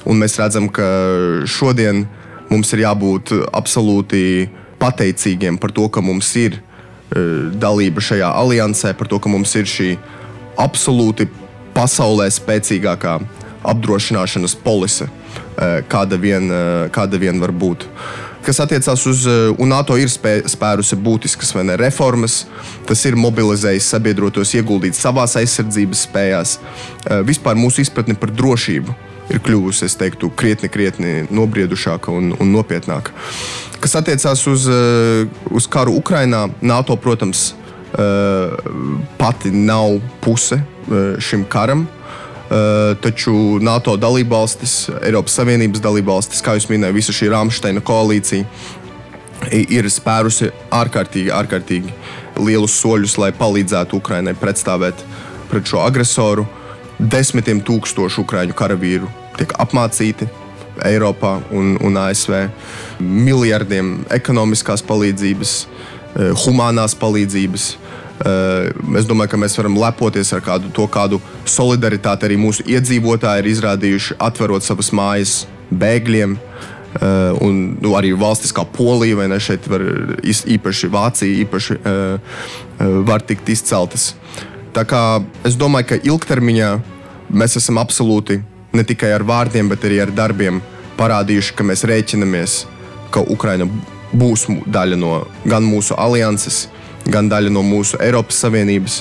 Mēs 0.07 0.39
redzam, 0.41 0.71
ka 0.73 0.87
šodien 1.51 2.07
mums 2.49 2.73
ir 2.73 2.85
jābūt 2.87 3.35
absolūti 3.53 4.49
pateicīgiem 4.81 5.59
par 5.61 5.73
to, 5.77 5.89
ka 5.93 6.05
mums 6.05 6.31
ir 6.41 6.61
dalība 7.61 8.03
šajā 8.03 8.29
aliansē, 8.35 8.95
par 8.99 9.11
to, 9.11 9.21
ka 9.23 9.31
mums 9.31 9.55
ir 9.59 9.69
šī 9.71 9.95
absolūti 10.59 11.29
pasaulē 11.77 12.27
spēcīgākā 12.33 13.19
apdrošināšanas 13.67 14.55
polise, 14.63 15.09
kāda 15.91 16.19
vien, 16.21 16.49
kāda 16.95 17.21
vien 17.21 17.41
var 17.43 17.53
būt 17.53 17.87
kas 18.47 18.61
attiecās 18.63 19.03
uz 19.11 19.25
NATO, 19.59 19.97
ir 19.99 20.11
spē, 20.13 20.39
spērusi 20.49 20.99
būtiskas 21.03 21.53
ne, 21.67 21.77
reformas. 21.81 22.45
Tas 22.87 23.03
ir 23.09 23.19
mobilizējis 23.19 23.91
sabiedrotos, 23.95 24.55
ieguldīt 24.55 24.99
savā 24.99 25.27
aizsardzības 25.27 26.07
spējās. 26.07 26.57
Vispār 27.27 27.59
mūsu 27.59 27.83
izpratne 27.85 28.17
par 28.19 28.33
drošību 28.35 28.95
ir 29.35 29.43
kļuvusi, 29.43 29.89
es 29.89 29.99
teiktu, 29.99 30.31
krietni, 30.39 30.71
krietni 30.71 31.15
nobriedušāka 31.35 32.15
un, 32.15 32.31
un 32.39 32.53
nopietnāka. 32.55 33.15
Kas 33.83 33.99
attiecās 33.99 34.47
uz, 34.47 34.69
uz 35.51 35.67
karu 35.71 35.97
Ukrajinā, 35.99 36.47
NATO, 36.63 36.95
protams, 36.97 37.51
pati 39.19 39.51
nav 39.51 39.99
puse 40.23 40.61
šim 41.23 41.43
karam. 41.51 41.87
Uh, 41.87 41.97
taču 43.03 43.59
NATO 43.65 43.97
dalībvalstis, 43.99 44.75
Eiropas 45.03 45.35
Savienības 45.41 45.83
dalībvalstis, 45.83 46.43
kā 46.45 46.55
jau 46.57 46.71
minēju, 46.71 46.95
visa 46.95 47.15
šī 47.15 47.31
Rāmsteina 47.33 47.83
koalīcija 47.83 48.47
ir 49.53 49.89
spērusi 49.91 50.51
ārkārtīgi, 50.75 51.33
ārkārtīgi 51.35 51.93
lielus 52.47 52.77
soļus, 52.81 53.17
lai 53.21 53.33
palīdzētu 53.37 53.99
Ukraiņai 54.01 54.37
pretstāvēt 54.41 55.03
pret 55.51 55.69
šo 55.69 55.83
agresoru. 55.85 56.47
Desmitiem 56.97 57.61
tūkstošu 57.65 58.25
ukrāņu 58.25 58.57
karavīru 58.57 59.11
tiek 59.37 59.53
apmācīti 59.61 60.29
Eiropā 60.87 61.39
un, 61.57 61.77
un 61.85 61.99
ASV. 62.01 62.47
Miljardiem 63.01 63.99
ekonomiskās 64.13 64.85
palīdzības, 64.87 65.57
uh, 65.67 66.33
humanās 66.45 66.97
palīdzības. 66.99 67.75
Eh, 68.17 68.71
es 68.97 69.05
domāju, 69.05 69.35
ka 69.35 69.41
mēs 69.41 69.57
varam 69.59 69.77
lepoties 69.77 70.33
ar 70.33 70.41
kādu, 70.45 70.71
to, 70.73 70.87
kādu 70.89 71.21
solidaritāti 71.45 72.29
arī 72.29 72.39
mūsu 72.41 72.65
iedzīvotāji 72.65 73.43
ir 73.43 73.51
izrādījuši, 73.51 74.17
atverot 74.25 74.65
savas 74.65 74.93
mājas 74.97 75.43
bēgļiem. 75.71 76.39
Uh, 76.97 77.35
un 77.45 77.57
nu, 77.77 77.91
arī 77.93 78.15
valstis 78.17 78.55
kā 78.57 78.63
Polija, 78.73 79.19
vai 79.19 79.27
ne 79.29 79.37
šeit, 79.43 79.67
var, 79.69 79.83
īpaši 80.25 80.89
Vācija, 80.89 81.43
īpaši 81.43 81.75
uh, 81.77 82.39
var 83.05 83.21
tikt 83.21 83.51
izceltas. 83.53 84.15
Tā 84.73 84.87
kā 84.89 85.03
es 85.45 85.59
domāju, 85.61 85.91
ka 85.91 85.99
ilgtermiņā 86.01 86.71
mēs 87.37 87.59
esam 87.61 87.83
absolūti 87.83 88.39
ne 88.73 88.87
tikai 88.89 89.11
ar 89.13 89.27
vārdiem, 89.29 89.69
bet 89.69 89.85
arī 89.85 90.01
ar 90.07 90.15
darbiem 90.15 90.63
parādījuši, 90.97 91.53
ka 91.59 91.67
mēs 91.69 91.85
rēķinamies, 91.85 92.57
ka 93.13 93.21
Ukraina 93.29 93.69
būs 94.17 94.47
daļa 94.65 94.97
no 94.97 95.19
gan 95.45 95.69
mūsu 95.69 95.99
alianses, 96.01 96.65
gan 97.13 97.31
daļa 97.31 97.53
no 97.55 97.63
mūsu 97.67 98.01
Eiropas 98.03 98.41
Savienības. 98.45 99.01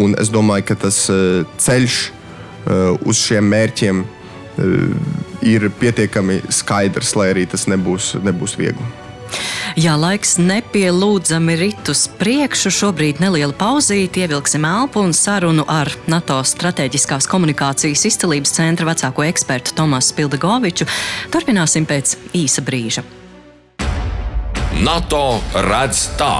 Un 0.00 0.14
es 0.22 0.30
domāju, 0.32 0.68
ka 0.70 0.78
tas 0.86 1.02
uh, 1.10 1.42
ceļš 1.58 1.98
uh, 2.06 3.08
uz 3.08 3.20
šiem 3.20 3.50
mērķiem 3.50 4.02
uh, 4.04 5.20
ir 5.42 5.70
pietiekami 5.80 6.40
skaidrs, 6.52 7.16
lai 7.18 7.30
arī 7.34 7.46
tas 7.50 7.66
nebūs, 7.70 8.14
nebūs 8.22 8.58
viegli. 8.60 8.86
Jā, 9.78 9.94
laiks 9.94 10.34
nepielūdzami 10.42 11.54
rit 11.60 11.90
uz 11.92 12.06
priekšu. 12.18 12.72
Šobrīd 12.74 13.20
neliela 13.22 13.54
pauzīte, 13.54 14.24
ievilksim 14.24 14.66
elpu 14.66 15.04
un 15.04 15.14
sarunu 15.14 15.62
ar 15.70 15.92
NATO 16.10 16.40
strateģiskās 16.46 17.28
komunikācijas 17.30 18.02
izcelības 18.10 18.56
centra 18.58 18.88
vecāko 18.90 19.24
ekspertu 19.28 19.76
Tomasu 19.78 20.16
Pildegoviču. 20.18 20.88
Turpināsim 21.30 21.86
pēc 21.86 22.16
īsa 22.34 22.66
brīža. 22.66 23.06
NATO 24.82 25.24
redz 25.70 26.08
tā. 26.18 26.34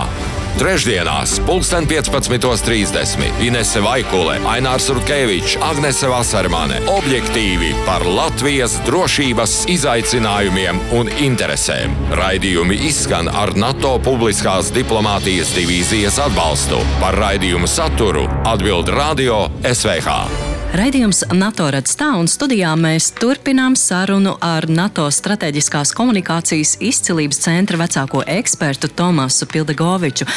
Trešdienās, 0.60 1.38
15.30. 1.48 3.22
Inese 3.40 3.80
Vaikule, 3.80 4.34
Ainārs 4.44 4.90
Rutkevičs, 4.92 5.54
Agnese 5.64 6.08
Vasarmane- 6.08 6.82
objektīvi 6.98 7.72
par 7.86 8.04
Latvijas 8.04 8.76
drošības 8.84 9.64
izaicinājumiem 9.72 10.82
un 10.92 11.08
interesēm. 11.08 11.96
Raidījumi 12.12 12.76
izskan 12.90 13.32
ar 13.32 13.56
NATO 13.56 13.96
publiskās 14.04 14.68
diplomātijas 14.76 15.56
divīzijas 15.56 16.20
atbalstu. 16.28 16.84
Par 17.00 17.16
raidījumu 17.16 17.66
saturu 17.66 18.28
atbild 18.44 18.88
Radio 18.88 19.48
SVH. 19.64 20.49
Raidījums 20.70 21.24
NATO 21.34 21.64
redz 21.74 21.96
tā, 21.98 22.12
un 22.14 22.28
studijā 22.30 22.70
mēs 22.78 23.08
turpinām 23.18 23.74
sarunu 23.74 24.36
ar 24.38 24.68
NATO 24.70 25.08
strateģiskās 25.10 25.90
komunikācijas 25.98 26.76
izcilības 26.86 27.42
centra 27.42 27.80
vecāko 27.80 28.22
ekspertu 28.22 28.86
Tomasu 28.94 29.48
Pildegoviču. 29.50 30.28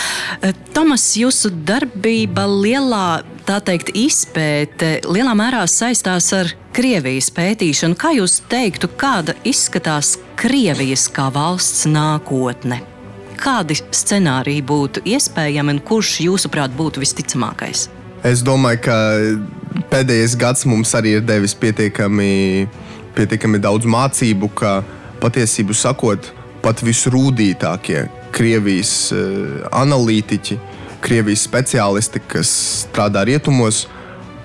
Eh, 0.42 0.58
Tomas, 0.74 1.06
jūsu 1.22 1.54
darbība 1.70 2.48
lielā, 2.50 3.22
tā 3.46 3.60
teikt, 3.62 3.94
izpēte 3.94 5.04
lielā 5.06 5.38
mērā 5.38 5.68
saistās 5.70 6.34
ar 6.34 6.50
Krievijas 6.74 7.30
pētīšanu. 7.30 7.94
Kā 7.94 8.18
jūs 8.18 8.42
teiktu, 8.50 8.90
kāda 8.90 9.38
izskatās 9.46 10.16
Krievijas 10.34 11.12
kā 11.13 11.30
valsts 11.30 11.86
nākotne? 11.86 12.82
Kādi 13.38 13.78
scenāriji 13.78 14.66
būtu 14.66 15.06
iespējami 15.13 15.78
un 15.78 15.84
kurš, 15.86 16.24
jūsuprāt, 16.25 16.74
būtu 16.74 17.06
visticamākais? 17.06 17.92
Es 18.24 18.39
domāju, 18.39 18.80
ka 18.86 18.98
pēdējais 19.92 20.38
gads 20.39 20.63
mums 20.70 20.94
arī 20.96 21.18
ir 21.18 21.25
devis 21.27 21.51
pietiekami, 21.60 22.70
pietiekami 23.18 23.60
daudz 23.60 23.84
mācību, 23.84 24.48
ka 24.56 24.77
patiesību 25.20 25.75
sakot, 25.75 26.30
pat 26.63 26.80
visrūdītākie 26.88 28.06
Krievijas 28.34 28.94
uh, 29.12 29.65
analītiķi, 29.75 30.56
Krievijas 31.03 31.44
speciālisti, 31.50 32.22
kas 32.32 32.53
strādā 32.86 33.25
rietumos, 33.27 33.84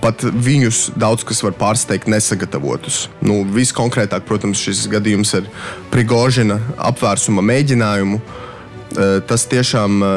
pat 0.02 0.26
viņus 0.26 0.88
daudz 0.98 1.22
kas 1.26 1.44
var 1.46 1.54
pārsteigt 1.58 2.10
nesagatavotus. 2.10 3.04
Nu, 3.22 3.44
Viskonkrētāk, 3.54 4.26
protams, 4.26 4.58
šis 4.58 4.88
gadījums 4.90 5.36
ar 5.38 5.46
Prigožina 5.94 6.58
apvērsuma 6.90 7.46
mēģinājumu. 7.46 8.18
Uh, 8.18 8.44
tas 9.28 9.44
tiešām 9.50 10.02
eh, 10.02 10.10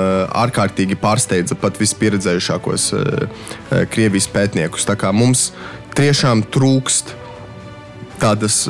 ārkārtīgi 0.44 0.98
pārsteidza 1.00 1.58
pat 1.60 1.80
vispieredzējušākos 1.82 2.88
eh, 2.96 3.86
Krievijas 3.92 4.30
pētniekus. 4.32 4.88
Tā 4.88 4.96
kā 5.00 5.12
mums 5.16 5.50
tiešām 5.98 6.46
trūkst 6.54 7.16
tādas 8.22 8.64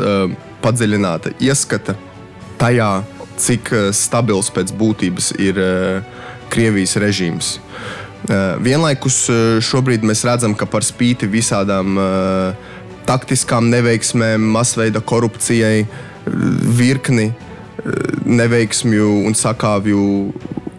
padziļināta 0.63 1.34
ieskata 1.43 1.98
tajā, 2.62 3.03
cik 3.41 3.67
stabils 3.91 4.48
pēc 4.55 4.72
būtības 4.79 5.34
ir 5.43 5.60
Krievijas 6.53 6.96
režīms. 7.03 7.50
Vienlaikus 8.63 9.17
šobrīd 9.67 10.08
mēs 10.08 10.24
redzam, 10.24 10.55
ka 10.55 10.70
par 10.72 10.88
spīti 10.88 11.27
visādām 11.27 12.00
taktiskām 13.10 13.67
neveiksmēm, 13.74 14.48
masveida 14.55 15.03
korupcijai, 15.03 15.84
virkni 16.79 17.34
neveiksmju 18.25 19.07
un 19.27 19.35
sakāvju 19.38 20.01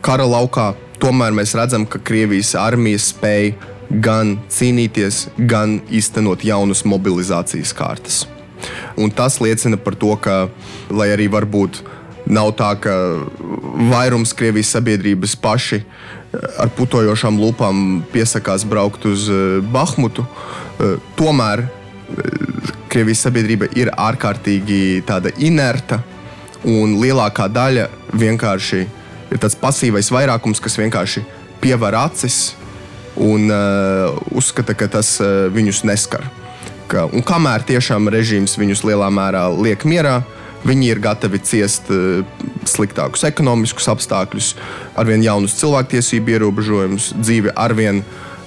kara 0.05 0.27
laukā, 0.29 0.73
tomēr 1.03 1.35
mēs 1.35 1.55
redzam, 1.59 1.87
ka 1.87 2.01
Krievijas 2.03 2.55
armija 2.59 3.01
spēja 3.03 3.71
gan 4.03 4.37
cīnīties, 4.53 5.27
gan 5.51 5.81
īstenot 5.93 6.45
jaunas 6.47 6.85
mobilizācijas 6.89 7.75
kārtas. 7.77 8.23
Un 8.97 9.11
tas 9.11 9.41
liecina 9.43 9.77
par 9.77 9.97
to, 9.99 10.15
ka, 10.23 10.47
lai 10.91 11.11
arī 11.13 11.27
varbūt 11.33 11.83
nav 12.31 12.53
tā, 12.59 12.73
ka 12.81 12.95
vairums 13.91 14.33
Krievijas 14.39 14.73
sabiedrības 14.77 15.35
paši 15.43 15.83
ar 16.33 16.71
putojošām 16.77 17.41
lupām 17.41 18.03
piesakās 18.13 18.65
braukt 18.69 19.05
uz 19.11 19.27
eh, 19.29 19.59
Bahmutu, 19.75 20.25
eh, 20.25 20.97
tomēr 21.19 21.67
eh, 21.67 22.71
Krievijas 22.93 23.27
sabiedrība 23.27 23.69
ir 23.77 23.91
ārkārtīgi 23.97 25.03
inerta 25.45 26.03
Un 26.63 26.95
lielākā 27.03 27.49
daļa 27.51 27.89
vienkārši 28.15 28.83
ir 29.33 29.41
tāds 29.43 29.57
pasīvais 29.59 30.13
vairākums, 30.15 30.61
kas 30.63 30.79
vienkārši 30.79 31.25
pievar 31.63 31.97
acis 32.05 32.53
un 33.19 33.51
uh, 33.51 34.15
uzskata, 34.31 34.77
ka 34.79 34.87
tas 34.93 35.17
uh, 35.21 35.49
viņus 35.53 35.83
neskar. 35.89 36.29
Ka, 36.91 37.09
un 37.11 37.25
kamēr 37.27 37.65
tiešām 37.67 38.07
režīms 38.13 38.55
viņus 38.61 38.85
lielā 38.87 39.09
mērā 39.11 39.49
liek 39.57 39.83
mierā, 39.89 40.21
viņi 40.63 40.93
ir 40.93 41.03
gatavi 41.03 41.41
ciest 41.43 41.91
uh, 41.91 42.23
sliktākus 42.69 43.27
ekonomiskus 43.27 43.91
apstākļus, 43.91 44.53
arvien 44.95 45.25
jaunus 45.27 45.59
cilvēktiesību 45.59 46.37
ierobežojumus, 46.37 47.11
dzīve 47.19 47.57
arvien 47.59 48.05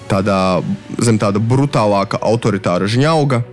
tādā, 0.08 0.62
zem 1.04 1.20
tāda 1.20 1.44
brutālāka, 1.44 2.22
autoritāra 2.24 2.88
žņauga, 2.88 3.44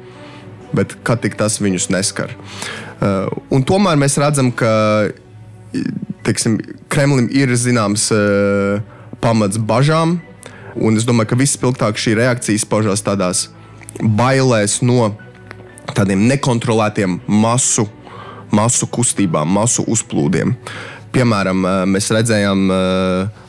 bet 0.72 0.94
kad 1.02 1.20
tik 1.24 1.34
tas 1.40 1.58
viņus 1.60 1.90
neskar. 1.92 2.30
Uh, 2.30 2.91
un 3.02 3.64
tomēr 3.66 3.98
mēs 3.98 4.18
redzam, 4.20 4.52
ka 4.54 4.70
teiksim, 6.26 6.58
Kremlim 6.92 7.28
ir 7.34 7.50
zināms 7.58 8.08
pamats 9.22 9.58
bažām, 9.58 10.18
un 10.76 10.96
es 10.96 11.06
domāju, 11.08 11.32
ka 11.32 11.40
vispilgtāk 11.40 11.98
šī 12.00 12.16
reakcija 12.20 12.60
izpaužās 12.60 13.04
tādās 13.04 13.48
bailēs 14.00 14.80
no 14.86 15.10
tādiem 15.92 16.26
nekontrolētiem 16.30 17.18
masu, 17.26 17.88
masu 18.54 18.86
kustībām, 18.86 19.50
masu 19.50 19.84
uzplūdiem. 19.90 20.54
Piemēram, 21.12 21.66
mēs 21.92 22.08
redzējām 22.14 22.70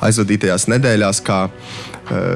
aizvadītajās 0.03 0.67
nedēļās, 0.73 1.21
kā 1.23 1.45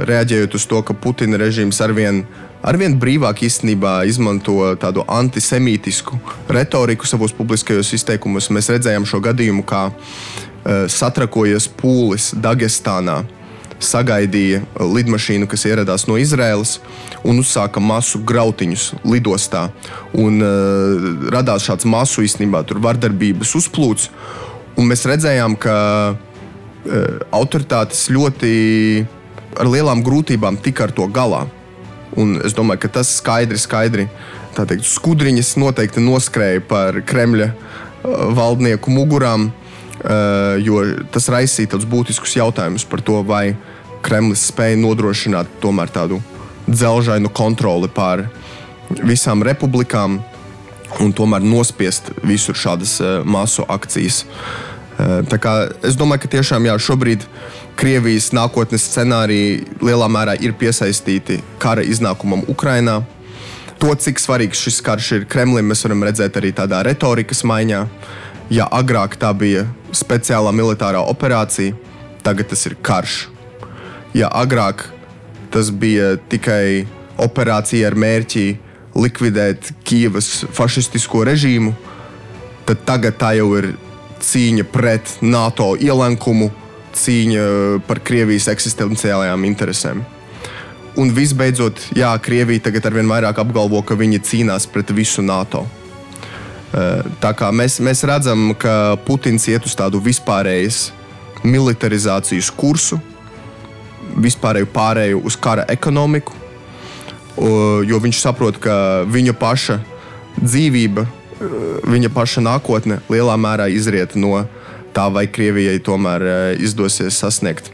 reaģējot 0.08 0.56
uz 0.56 0.68
to, 0.72 0.80
ka 0.88 0.96
Putina 0.96 1.40
režīms 1.42 1.82
arvien, 1.84 2.24
arvien 2.68 2.98
brīvāk 3.00 3.46
īstenībā 3.48 4.02
izmanto 4.10 4.60
tādu 4.82 5.06
antisemītisku 5.08 6.20
retoriku 6.52 7.08
savos 7.08 7.34
publiskajos 7.38 7.94
izteikumos. 7.98 8.52
Mēs 8.52 8.72
redzējām 8.76 9.08
šo 9.08 9.22
gadījumu, 9.24 9.64
kā 9.68 9.88
satrakojies 10.92 11.70
pūlis 11.80 12.34
Dagestānā 12.44 13.22
sagaidīja 13.84 14.64
lidmašīnu, 14.82 15.48
kas 15.50 15.66
ieradās 15.70 16.08
no 16.10 16.18
Izraēlas 16.18 16.78
un 17.28 17.42
uzsāka 17.42 17.82
masu 17.84 18.22
grautiņus 18.26 18.88
lidostā. 19.06 19.68
Un, 20.18 20.42
uh, 20.42 21.08
radās 21.34 21.68
šāds 21.68 21.86
masu 21.90 22.26
īstenībā 22.26 22.64
vardarbības 22.74 23.54
uzplūds. 23.60 24.10
Mēs 24.78 25.06
redzējām, 25.10 25.58
ka 25.62 25.78
uh, 26.14 26.18
autoritātes 27.38 28.08
ļoti 28.14 28.52
ar 29.58 29.70
lielām 29.70 30.04
grūtībām 30.06 30.60
tika 30.62 30.88
ar 30.88 30.96
to 30.98 31.08
galā. 31.10 31.46
Un 32.18 32.40
es 32.46 32.56
domāju, 32.58 32.82
ka 32.86 32.98
tas 33.00 33.12
skaidri, 33.20 33.60
skaidri 33.62 34.08
teikt, 34.58 34.88
skudriņas 34.90 35.54
noteikti 35.62 36.02
noskrēja 36.02 36.64
par 36.66 36.98
Kremļa 37.06 37.52
uh, 37.52 38.28
valdnieku 38.38 38.94
mugurām. 38.94 39.52
Uh, 39.98 40.58
jo 40.62 40.82
tas 41.14 41.26
raisīja 41.34 41.74
tādus 41.74 41.90
būtiskus 41.90 42.36
jautājumus 42.38 42.86
par 42.90 43.02
to, 43.06 43.22
vai 43.26 43.56
Kremlis 44.06 44.46
spēja 44.52 44.78
nodrošināt 44.78 45.58
tomēr 45.62 45.90
tādu 45.94 46.20
dzelžainu 46.70 47.32
kontroli 47.34 47.90
pār 47.90 48.28
visām 49.02 49.42
republikām 49.44 50.20
un 51.04 51.14
tomēr 51.14 51.44
nospiest 51.44 52.12
visur 52.26 52.58
šādas 52.58 52.98
uh, 53.02 53.20
masu 53.26 53.66
akcijas. 53.68 54.24
Uh, 54.98 55.22
es 55.86 55.98
domāju, 55.98 56.26
ka 56.26 56.34
tiešām 56.38 56.70
jā, 56.70 56.78
šobrīd 56.82 57.26
Krievijas 57.78 58.32
nākotnes 58.34 58.88
scenāriji 58.90 59.60
lielā 59.86 60.08
mērā 60.10 60.34
ir 60.42 60.56
piesaistīti 60.58 61.38
kara 61.62 61.84
iznākumam 61.86 62.42
Ukrajinā. 62.50 63.04
To, 63.78 63.92
cik 63.94 64.18
svarīgs 64.18 64.64
šis 64.66 64.80
karš 64.82 65.12
ir 65.20 65.28
Kremlim, 65.30 65.70
mēs 65.70 65.86
varam 65.86 66.02
redzēt 66.08 66.40
arī 66.40 66.50
tādā 66.58 66.80
retorikas 66.88 67.44
maiņā. 67.46 67.84
Ja 68.50 68.66
agrāk 68.74 69.20
tā 69.22 69.30
bija 69.38 69.68
speciālā 69.94 70.50
militārā 70.58 71.04
operācija, 71.06 71.76
tagad 72.26 72.50
tas 72.50 72.66
ir 72.66 72.80
karš. 72.82 73.28
Ja 74.18 74.32
agrāk 74.34 74.88
tas 75.54 75.70
bija 75.70 76.16
tikai 76.32 76.88
operācija 77.22 77.92
ar 77.92 77.98
mērķi 78.00 78.48
likvidēt 78.98 79.70
Kievas 79.86 80.48
fašistisko 80.50 81.28
režīmu, 81.30 81.76
tad 82.66 82.82
tagad 82.90 83.22
tā 83.22 83.36
jau 83.38 83.52
ir 83.60 83.76
cīņa 84.24 84.66
pret 84.74 85.20
NATO 85.22 85.76
ielenkumu, 85.78 86.50
cīņa 86.96 87.48
par 87.88 88.00
Krievijas 88.06 88.48
eksistenciālajām 88.54 89.44
interesēm. 89.50 90.06
Un 90.98 91.12
visbeidzot, 91.14 91.92
jā, 91.98 92.10
Krievija 92.24 92.68
tagad 92.70 92.88
arvien 92.90 93.10
vairāk 93.10 93.38
apgalvo, 93.44 93.84
ka 93.86 93.98
viņi 93.98 94.24
cīnās 94.26 94.66
pret 94.72 94.90
visu 94.98 95.22
NATO. 95.22 95.68
Eh, 96.74 97.04
tā 97.22 97.32
kā 97.38 97.48
mēs, 97.54 97.78
mēs 97.80 98.02
redzam, 98.08 98.50
ka 98.60 98.98
Putins 99.06 99.46
iet 99.48 99.66
uz 99.66 99.76
tādu 99.78 100.02
vispārējas 100.04 100.90
militarizācijas 101.46 102.50
kursu, 102.52 102.98
vispārēju 104.18 104.68
pārēju 104.74 105.22
uz 105.26 105.38
kara 105.40 105.64
ekonomiku, 105.70 106.34
jo 107.38 108.00
viņš 108.02 108.20
saprot, 108.20 108.58
ka 108.58 109.06
viņa 109.06 109.36
paša 109.38 109.78
dzīvība, 110.42 111.06
eh, 111.06 111.58
viņa 111.88 112.10
paša 112.14 112.44
nākotne 112.44 113.00
lielā 113.08 113.38
mērā 113.38 113.70
izriet 113.70 114.16
no 114.16 114.48
tā, 114.96 115.08
vai 115.14 115.28
Krievijai 115.32 115.80
tomēr 115.84 116.26
eh, 116.28 116.64
izdosies 116.64 117.20
sasniegt 117.22 117.72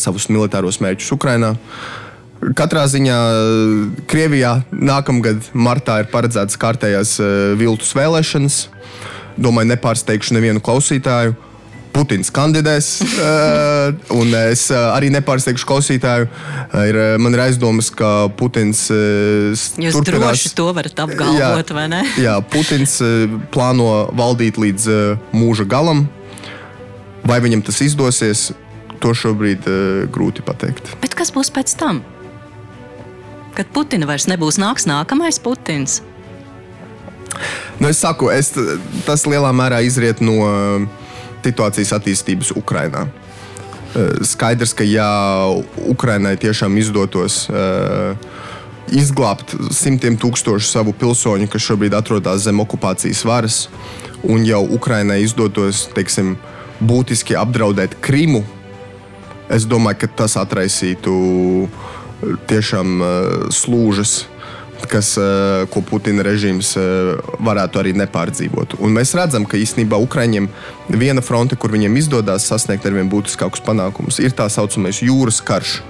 savus 0.00 0.28
militāros 0.32 0.80
mērķus 0.82 1.14
Ukrajinā. 1.14 1.54
Katrā 2.58 2.84
ziņā 2.90 3.18
eh, 3.18 3.82
Krievijā 4.10 4.58
nākamgad 4.72 5.50
martā 5.54 6.02
ir 6.02 6.12
paredzētas 6.12 6.60
kārtējās 6.60 7.18
viltus 7.58 7.94
vēlēšanas. 7.98 8.62
Domāju, 9.38 9.70
nepārsteigšu 9.74 10.34
nevienu 10.38 10.62
klausītāju. 10.64 11.36
Putins 11.98 12.28
kandidēs, 12.30 12.88
un 14.14 14.34
es 14.38 14.68
arī 14.70 15.08
nepārsteigšu 15.10 15.66
klausītāju. 15.66 16.28
Ir, 16.86 16.98
man 17.18 17.34
ir 17.34 17.42
aizdomas, 17.48 17.88
ka 17.90 18.28
Putins. 18.38 18.84
Jūs 18.92 19.96
turpinās, 19.96 20.36
droši 20.36 20.52
to 20.58 20.68
varat 20.76 21.02
apgalvot, 21.02 21.72
jā, 21.72 21.74
vai 21.74 21.86
ne? 21.90 22.04
Jā, 22.20 22.36
Putins 22.52 22.98
plāno 23.54 23.88
valdīt 24.14 24.60
līdz 24.62 24.86
mūža 25.34 25.66
galam. 25.70 26.06
Vai 27.28 27.42
viņam 27.44 27.62
tas 27.66 27.82
izdosies, 27.84 28.48
to 29.02 29.12
šobrīd 29.14 29.66
grūti 30.14 30.42
pateikt. 30.46 30.94
Bet 31.02 31.14
kas 31.18 31.30
būs 31.34 31.52
pēc 31.54 31.76
tam? 31.78 32.00
kad 33.58 33.66
Putina 33.74 34.06
vairs 34.06 34.28
nebūs 34.30 34.60
nāks 34.62 34.86
nākamais 34.86 35.40
Putins? 35.42 35.98
Nu, 37.82 37.90
es 37.90 37.98
saku, 37.98 38.30
es, 38.30 38.52
tas 39.06 39.26
lielā 39.26 39.50
mērā 39.54 39.80
izriet 39.86 40.22
no 40.22 40.36
uh, 40.46 40.84
situācijas 41.42 41.94
attīstības 41.98 42.52
Ukrajinā. 42.58 43.06
Uh, 43.08 44.20
skaidrs, 44.26 44.74
ka 44.78 44.86
ja 44.86 45.08
Ukraiņai 45.90 46.36
tiešām 46.38 46.78
izdotos 46.78 47.46
uh, 47.50 48.14
izglābt 48.94 49.56
simtiem 49.74 50.16
tūkstošu 50.18 50.70
savu 50.70 50.94
pilsoņu, 50.96 51.50
kas 51.50 51.66
šobrīd 51.66 51.98
atrodas 51.98 52.46
zem 52.46 52.62
okupācijas 52.62 53.24
varas, 53.26 53.58
un 54.22 54.46
jau 54.46 54.62
Ukraiņai 54.78 55.18
izdotos 55.26 55.88
teiksim, 55.98 56.36
būtiski 56.80 57.36
apdraudēt 57.38 57.98
Krimu, 58.04 58.44
es 59.50 59.64
domāju, 59.64 60.02
ka 60.02 60.10
tas 60.22 60.36
atraisītu 60.40 61.14
uh, 61.14 61.86
tiešām 62.48 63.02
eh, 63.02 63.08
slūžas, 63.54 64.26
kas, 64.90 65.14
eh, 65.18 65.66
ko 65.70 65.82
Putina 65.82 66.24
režīms 66.26 66.74
eh, 66.78 67.18
varētu 67.42 67.82
arī 67.82 67.94
nepārdzīvot. 67.98 68.78
Un 68.82 68.94
mēs 68.94 69.14
redzam, 69.18 69.46
ka 69.46 69.58
īstenībā 69.58 69.98
Ukraiņiem 70.02 70.48
viena 70.88 71.22
fronte, 71.24 71.56
kur 71.56 71.74
viņiem 71.74 71.98
izdodas 71.98 72.48
sasniegt 72.48 72.86
ar 72.86 72.96
vien 72.96 73.10
būtiskākus 73.10 73.62
panākumus, 73.64 74.20
ir 74.22 74.34
tā 74.36 74.48
saucamais 74.50 75.02
jūras 75.02 75.42
karš, 75.44 75.80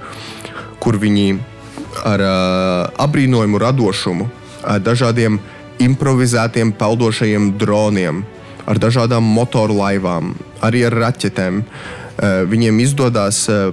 kur 0.79 0.99
viņi 0.99 1.39
ar 2.05 2.21
abrīnojumu 3.01 3.59
radošumu, 3.59 4.29
ar 4.63 4.79
dažādiem 4.83 5.39
improvizētiem 5.81 6.71
peldošajiem 6.77 7.49
droniem, 7.59 8.21
ar 8.69 8.79
dažādām 8.79 9.25
motorlaivām, 9.25 10.35
arī 10.65 10.85
ar 10.87 10.95
raķetēm, 11.05 11.63
Eh, 12.19 12.41
viņiem 12.51 12.81
izdodas 12.83 13.45
eh, 13.47 13.69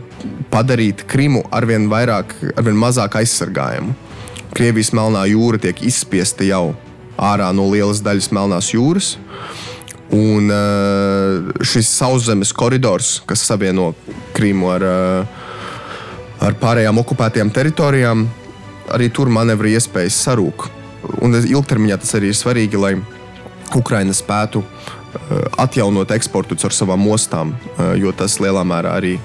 padarīt 0.53 1.03
Krimu 1.11 1.43
arvien, 1.55 1.89
vairāk, 1.91 2.31
arvien 2.55 2.77
mazāk 2.79 3.19
aizsargājumu. 3.19 3.95
Krievijas 4.55 4.93
melnā 4.95 5.25
jūra 5.27 5.59
tiek 5.65 5.83
izspiesta 5.83 6.47
jau 6.47 6.77
ārā 7.19 7.49
no 7.57 7.67
lielas 7.73 8.05
daļas 8.07 8.31
Melnās 8.37 8.71
jūras. 8.71 9.17
Un 10.15 10.53
eh, 10.55 11.51
šis 11.67 11.91
sauszemes 11.97 12.55
koridors, 12.55 13.17
kas 13.27 13.43
savieno 13.49 13.89
Krimu 14.37 14.71
ar, 14.77 14.87
ar 16.47 16.59
pārējām 16.63 17.03
okupētajām 17.03 17.51
teritorijām, 17.51 18.29
arī 18.95 19.11
tur 19.11 19.33
manevru 19.33 19.75
iespējas 19.75 20.23
sarūk. 20.29 20.69
Un 21.19 21.35
ilgtermiņā 21.41 21.99
tas 22.05 22.15
arī 22.15 22.31
ir 22.31 22.39
svarīgi, 22.39 22.79
lai 22.79 22.95
Ukraina 23.75 24.15
spētu 24.15 24.63
uh, 24.63 24.76
atjaunot 25.59 26.11
eksportu 26.17 26.59
caur 26.61 26.75
savām 26.75 27.07
ostām, 27.13 27.55
eh, 27.77 27.97
jo 28.03 28.13
tas 28.13 28.39
lielā 28.43 28.65
mērā 28.67 28.97
arī 29.01 29.17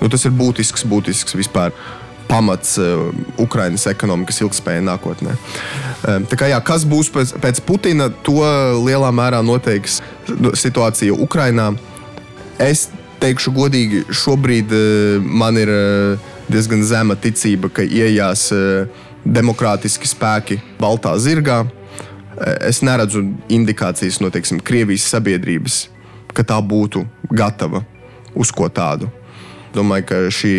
nu, 0.00 0.08
tas 0.08 0.24
ir 0.26 0.34
būtisks, 0.36 0.86
būtisks 0.88 1.36
vispār 1.38 1.74
pamats 2.28 2.78
uh, 2.80 3.10
Ukraiņas 3.42 3.84
ekonomikas 3.90 4.38
ilgspējai 4.40 4.80
nākotnē. 4.86 5.34
Uh, 5.34 6.22
kā, 6.32 6.48
jā, 6.48 6.60
kas 6.64 6.86
būs 6.88 7.10
pēc, 7.12 7.34
pēc 7.42 7.60
Putina, 7.68 8.08
to 8.24 8.40
lielā 8.86 9.10
mērā 9.12 9.42
noteiks 9.44 9.98
situācija 10.56 11.12
Ukraiņā. 11.12 11.66
Es 12.62 12.86
teikšu 13.20 13.52
godīgi, 13.52 14.00
šobrīd 14.08 14.72
man 15.22 15.60
ir 15.60 15.70
diezgan 16.48 16.82
zema 16.86 17.18
ticība, 17.20 17.68
ka 17.68 17.84
ienāks 17.84 18.48
demokrātiski 19.22 20.08
spēki 20.08 20.58
Baltā 20.80 21.12
zirgā 21.20 21.62
es 22.60 22.80
neredzu 22.82 23.24
indikācijas 23.52 24.20
no 24.22 24.30
teiksim, 24.32 24.60
Krievijas 24.64 25.08
sabiedrības, 25.12 25.86
ka 26.32 26.44
tā 26.46 26.58
būtu 26.64 27.04
gatava 27.30 27.82
uz 28.34 28.52
ko 28.54 28.68
tādu. 28.72 29.10
Domāju, 29.74 30.08
ka 30.08 30.20
šī 30.32 30.54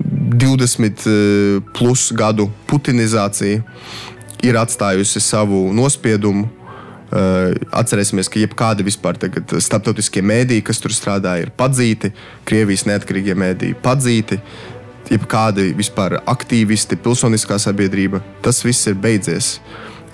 20 0.00 1.06
eh, 1.06 1.62
plus 1.76 2.10
gadu 2.16 2.48
putinizācija 2.68 3.62
ir 4.44 4.60
atstājusi 4.60 5.22
savu 5.22 5.66
nospiedumu 5.72 6.50
Uh, 7.14 7.52
atcerēsimies, 7.70 8.26
ka 8.26 8.40
jebkādi 8.40 8.82
vispār 8.82 9.14
starptautiskie 9.62 10.18
mēdīji, 10.24 10.64
kas 10.66 10.80
tur 10.82 10.90
strādā, 10.90 11.36
ir 11.38 11.52
padzīti, 11.54 12.08
Krievijas 12.48 12.88
neatkarīgie 12.88 13.36
mēdīji 13.38 13.76
padzīti, 13.84 14.40
jebkādi 15.12 15.68
vispār 15.78 16.16
aktīvisti, 16.26 16.98
pilsoniskā 17.04 17.60
sabiedrība. 17.62 18.18
Tas 18.42 18.64
viss 18.66 18.88
ir 18.90 18.98
beidzies. 18.98 19.60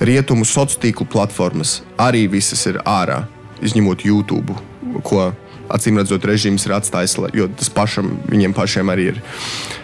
Rietumu 0.01 0.47
sociālo 0.49 0.81
tīklu 0.81 1.05
platformas 1.13 1.81
arī 2.01 2.25
visas 2.33 2.63
ir 2.71 2.81
ārā, 2.89 3.27
izņemot 3.61 4.05
YouTube, 4.09 4.57
ko 5.05 5.31
acīm 5.69 6.01
redzot, 6.01 6.25
režīms 6.25 6.65
ir 6.67 6.75
atstājis, 6.79 7.19
jo 7.37 7.49
tas 7.53 7.69
pašam, 7.73 8.15
viņiem 8.31 8.57
pašiem 8.57 8.91
arī 8.93 9.11
ir 9.13 9.23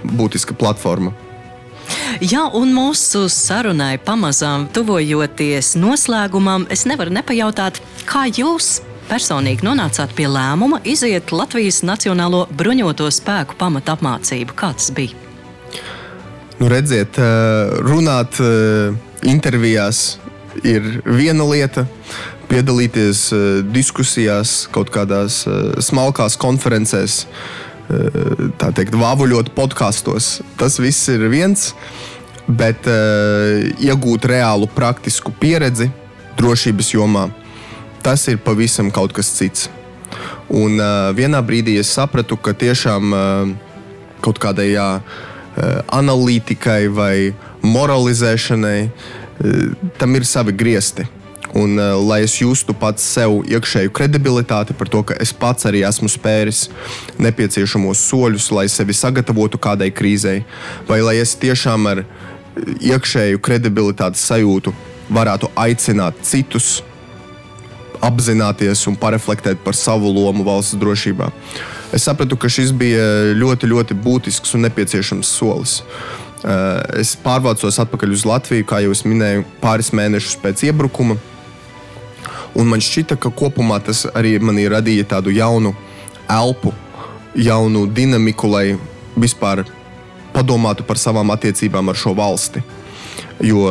būtiska 0.09 0.57
platforma. 0.57 1.12
Jā, 2.24 2.46
un 2.57 2.72
mūsu 2.74 3.26
sarunai 3.31 3.98
pamazām 4.02 4.66
tuvojoties 4.74 5.74
noslēgumam, 5.79 6.66
es 6.72 6.87
nevaru 6.88 7.12
nepajautāt, 7.14 7.83
kā 8.09 8.24
jūs 8.33 8.81
personīgi 9.11 9.66
nonācāt 9.66 10.16
pie 10.16 10.26
lēmuma 10.33 10.81
iziet 10.88 11.31
Latvijas 11.31 11.83
Nacionālo 11.87 12.46
bruņoto 12.57 13.07
spēku 13.12 13.59
pamatu 13.61 13.94
apmācību. 13.94 14.57
Kā 14.57 14.72
tas 14.74 14.90
bija? 14.96 15.14
Nu, 16.57 16.70
redziet, 16.72 17.18
eh, 17.20 17.76
runāt 17.85 18.40
eh, 18.40 18.96
intervijās 19.27 20.17
ir 20.65 21.01
viena 21.05 21.45
lieta, 21.49 21.85
piedalīties 22.51 23.23
eh, 23.35 23.45
diskusijās, 23.75 24.65
kaut 24.73 24.93
kādās 24.95 25.45
smalkās 25.85 26.39
konferencēs 26.41 27.25
tā 28.59 28.73
teikt, 28.75 28.97
vāvuļot 28.99 29.53
podkastos. 29.55 30.41
Tas 30.59 30.81
viss 30.83 31.07
ir 31.12 31.29
viens, 31.31 31.69
bet 32.47 32.87
uh, 32.91 33.62
iegūt 33.79 34.27
reālu 34.27 34.67
praktisku 34.75 35.31
pieredzi 35.31 35.87
drošības 36.35 36.93
jomā, 36.97 37.29
tas 38.03 38.27
ir 38.27 38.41
pavisam 38.43 38.91
kaut 38.91 39.15
kas 39.15 39.31
cits. 39.39 39.69
Un 40.51 40.79
uh, 40.79 41.15
vienā 41.15 41.39
brīdī 41.47 41.77
es 41.79 41.95
sapratu, 41.95 42.35
ka 42.39 42.55
tiešām 42.59 43.15
uh, 43.15 43.55
kaut 44.23 44.43
kādai 44.43 44.73
jā, 44.73 44.89
uh, 44.99 45.36
analītikai 45.97 46.87
vai 46.92 47.35
moralizēšanai 47.64 48.81
uh, 48.87 49.92
tam 49.99 50.16
ir 50.19 50.27
savi 50.29 50.55
griezti. 50.57 51.07
Un, 51.57 51.79
uh, 51.79 51.95
lai 52.05 52.21
es 52.27 52.35
justu 52.40 52.75
pats 52.77 53.05
sev 53.16 53.38
iekšēju 53.49 53.92
kredibilitāti 53.97 54.77
par 54.77 54.90
to, 54.92 55.03
ka 55.07 55.16
es 55.23 55.33
pats 55.33 55.69
arī 55.69 55.85
esmu 55.88 56.11
spēris 56.12 56.66
nepieciešamos 57.23 58.03
soļus, 58.11 58.51
lai 58.53 58.66
sevi 58.73 58.97
sagatavotu 58.97 59.61
kādai 59.61 59.88
krīzei, 59.95 60.42
vai 60.88 61.01
lai 61.05 61.16
es 61.23 61.37
tiešām 61.40 61.88
ar 61.92 62.05
iekšēju 62.81 63.40
kredibilitātes 63.45 64.25
sajūtu 64.29 64.75
varētu 65.12 65.51
aicināt 65.61 66.21
citus 66.27 66.81
apzināties 68.05 68.85
un 68.90 68.97
pareflektēt 69.01 69.62
par 69.64 69.77
savu 69.77 70.11
lomu 70.12 70.45
valsts 70.47 70.77
drošībā. 70.81 71.31
Es 71.94 72.03
sapratu, 72.03 72.37
ka 72.37 72.49
šis 72.51 72.72
bija 72.75 73.35
ļoti, 73.38 73.68
ļoti 73.70 73.96
būtisks 74.03 74.57
un 74.57 74.66
nepieciešams 74.66 75.29
solis. 75.38 75.79
Uh, 76.46 76.83
es 77.01 77.14
pārvācos 77.18 77.79
atpakaļ 77.83 78.12
uz 78.14 78.25
Latviju, 78.29 78.66
kā 78.68 78.83
jau 78.85 78.94
minēju, 79.09 79.46
pāris 79.62 79.92
mēnešus 79.94 80.37
pēc 80.42 80.66
iebrukuma. 80.68 81.16
Un 82.57 82.70
man 82.70 82.83
šķita, 82.83 83.18
ka 83.20 83.31
kopumā 83.35 83.79
tas 83.85 84.05
arī 84.16 84.37
manī 84.40 84.66
radīja 84.72 85.07
tādu 85.16 85.35
jaunu 85.35 85.75
elpu, 86.33 86.72
jaunu 87.37 87.85
dinamiku, 87.87 88.49
lai 88.51 88.66
vispār 89.16 89.64
padomātu 90.35 90.85
par 90.87 91.01
savām 91.01 91.31
attiecībām 91.35 91.92
ar 91.92 91.99
šo 91.99 92.14
valsti. 92.16 92.62
Jo, 93.44 93.66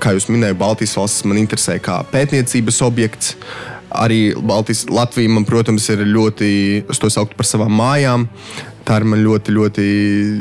kā 0.00 0.14
jau 0.16 0.32
minēju, 0.32 0.56
Baltijas 0.56 0.94
valstis 0.96 1.26
man 1.28 1.40
interesē 1.40 1.76
kā 1.82 1.98
pētniecības 2.12 2.80
objekts. 2.86 3.34
Arī 3.94 4.34
Baltijas, 4.34 4.84
Latvija, 4.90 5.30
man, 5.30 5.46
protams, 5.46 5.86
ir 5.92 6.02
ļoti, 6.08 6.50
es 6.90 7.00
to 7.00 7.10
sauktu 7.12 7.38
par 7.38 7.46
savām 7.46 7.74
mājām. 7.78 8.28
Tā 8.84 8.98
ir 9.00 9.08
man 9.08 9.22
ļoti, 9.24 9.54
ļoti 9.54 9.84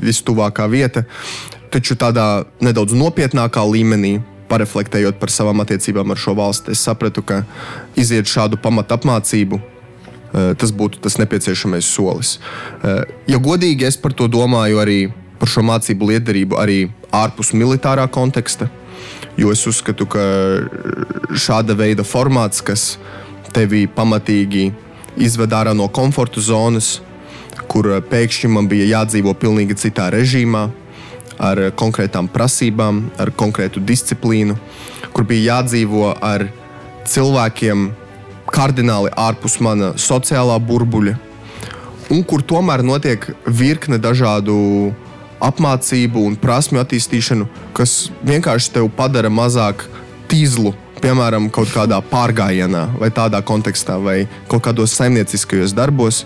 vistuvākā 0.04 0.68
vieta. 0.72 1.06
Taču 1.74 1.96
tādā 1.98 2.46
nedaudz 2.62 2.96
nopietnākā 2.98 3.64
līmenī 3.66 4.18
pareflektējot 4.52 5.20
par 5.22 5.32
savām 5.34 5.64
attiecībām 5.64 6.14
ar 6.14 6.20
šo 6.20 6.36
valsti, 6.38 6.74
es 6.76 6.84
sapratu, 6.86 7.24
ka 7.26 7.44
iziet 8.00 8.30
šādu 8.30 8.60
pamatu 8.62 8.98
apmācību. 8.98 9.62
Eh, 10.34 10.54
tas 10.58 10.74
būtu 10.74 10.98
tas 11.02 11.20
nepieciešamais 11.22 11.86
solis. 11.86 12.38
Eh, 12.82 13.04
ja 13.30 13.38
godīgi, 13.38 13.86
es 13.86 13.98
par 13.98 14.16
to 14.18 14.28
domāju 14.28 14.82
arī 14.82 15.00
par 15.40 15.52
šo 15.52 15.62
mācību 15.62 16.10
liederību 16.10 16.58
arī 16.58 16.78
ārpus 17.14 17.54
militārā 17.54 18.08
konteksta. 18.10 18.70
Jo 19.38 19.52
es 19.52 19.62
uzskatu, 19.70 20.08
ka 20.10 20.24
šāda 21.34 21.76
veida 21.78 22.06
formāts, 22.06 22.64
kas 22.66 22.98
tevi 23.54 23.86
pamatīgi 23.88 24.72
izved 25.18 25.54
ārā 25.54 25.74
no 25.78 25.88
komforta 25.94 26.42
zonas, 26.42 27.00
kur 27.70 27.90
pēkšņi 28.10 28.50
man 28.50 28.68
bija 28.70 28.90
jādzīvo 29.00 29.34
pavisam 29.38 29.78
citā 29.78 30.10
režīmā, 30.14 30.68
ar 31.40 31.60
konkrētām 31.78 32.28
prasībām, 32.32 33.04
ar 33.18 33.32
konkrētu 33.36 33.82
disciplīnu, 33.84 34.58
kur 35.14 35.26
bija 35.30 35.58
jādzīvo 35.58 36.14
ar 36.22 36.48
cilvēkiem 37.10 37.90
kardināli 38.54 39.14
ārpus 39.18 39.60
mana 39.64 39.94
sociālā 39.98 40.60
burbuļa, 40.62 41.16
un 42.14 42.24
kur 42.28 42.44
tomēr 42.46 42.84
notiek 42.86 43.26
virkne 43.48 43.98
dažādu 44.02 44.94
apmācību 45.44 46.24
un 46.28 46.38
prasmu 46.40 46.80
attīstīšanu, 46.84 47.48
kas 47.76 48.10
vienkārši 48.24 48.76
tevi 48.78 48.92
padara 48.96 49.32
mazāk 49.34 49.88
tīzlu. 50.32 50.74
Piemēram, 51.04 51.50
kaut 51.52 51.68
kādā 51.74 51.98
pārgājienā, 52.08 52.86
vai 52.96 53.10
tādā 53.12 53.42
kontekstā, 53.44 53.98
vai 54.00 54.22
kaut 54.48 54.64
kādos 54.64 54.94
saimnieciskajos 54.96 55.74
darbos. 55.76 56.22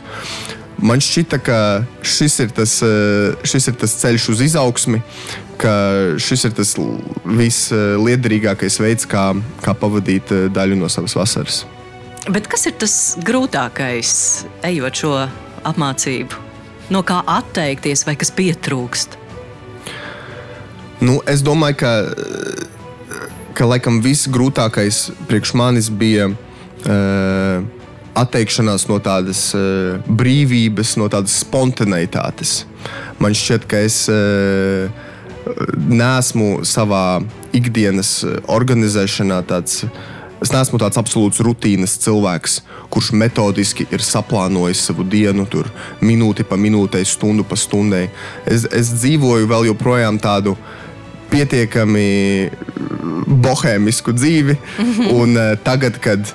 Man 0.77 1.01
šķita, 1.01 1.39
ka 1.41 1.57
šis 2.05 2.35
ir 2.43 2.53
tas, 2.53 2.75
eh, 2.85 3.33
šis 3.41 3.71
ir 3.71 3.77
tas 3.81 3.95
ceļš 3.97 4.27
uz 4.35 4.43
izaugsmi, 4.45 5.01
ka 5.57 5.73
šis 6.21 6.45
ir 6.45 6.53
tas 6.59 6.75
visliederīgākais 7.25 8.77
veids, 8.83 9.09
kā, 9.09 9.33
kā 9.65 9.73
pavadīt 9.73 10.29
eh, 10.31 10.45
daļu 10.53 10.77
no 10.77 10.89
savas 10.93 11.17
vasaras. 11.17 11.63
Bet 12.29 12.45
kas 12.51 12.67
ir 12.69 12.77
tas 12.77 13.17
grūtākais, 13.17 14.13
ejot 14.67 15.01
šo 15.01 15.13
apmācību? 15.65 16.45
No 16.93 17.01
kā 17.01 17.23
atteikties, 17.25 18.05
vai 18.05 18.13
kas 18.15 18.29
pietrūkst? 18.29 19.17
Nu, 21.01 21.17
es 21.25 21.41
domāju, 21.41 21.81
ka, 21.81 21.91
ka 23.57 23.65
laikam 23.65 24.01
viss 24.05 24.29
grūtākais 24.29 25.07
priekš 25.29 25.55
manis 25.57 25.89
bija. 25.89 26.29
Uh, 26.87 27.65
atteikšanās 28.17 28.87
no 28.89 28.97
tādas 29.03 29.51
uh, 29.57 30.01
brīvības, 30.09 30.95
no 30.97 31.07
tādas 31.11 31.35
spontaneitātes. 31.43 32.63
Man 33.21 33.35
šķiet, 33.37 33.67
ka 33.69 33.81
es 33.85 34.03
uh, 34.09 34.89
neesmu 35.77 36.63
savā 36.67 37.21
ikdienas 37.55 38.19
organizēšanā 38.51 39.41
tāds. 39.49 39.85
Es 40.37 40.51
neesmu 40.53 40.77
tāds 40.77 40.99
absolūts 41.01 41.41
rutīnas 41.41 41.95
cilvēks, 42.03 42.59
kurš 42.93 43.07
metodiski 43.17 43.87
ir 43.89 44.03
saplānojis 44.05 44.83
savu 44.85 45.01
dienu, 45.09 45.47
tur 45.49 45.69
minūti 46.05 46.45
pa 46.45 46.59
minūtei, 46.61 47.01
stundu 47.09 47.45
pa 47.47 47.57
stundai. 47.57 48.03
Es, 48.45 48.67
es 48.69 48.91
dzīvoju 48.99 49.49
vēl 49.49 49.71
joprojām 49.71 50.19
tādu 50.21 50.53
pietiekami 51.31 52.05
bohēmisku 53.27 54.15
dzīvi, 54.15 54.57
un 55.11 55.35
uh, 55.35 55.53
tagad, 55.63 55.99
kad 56.03 56.33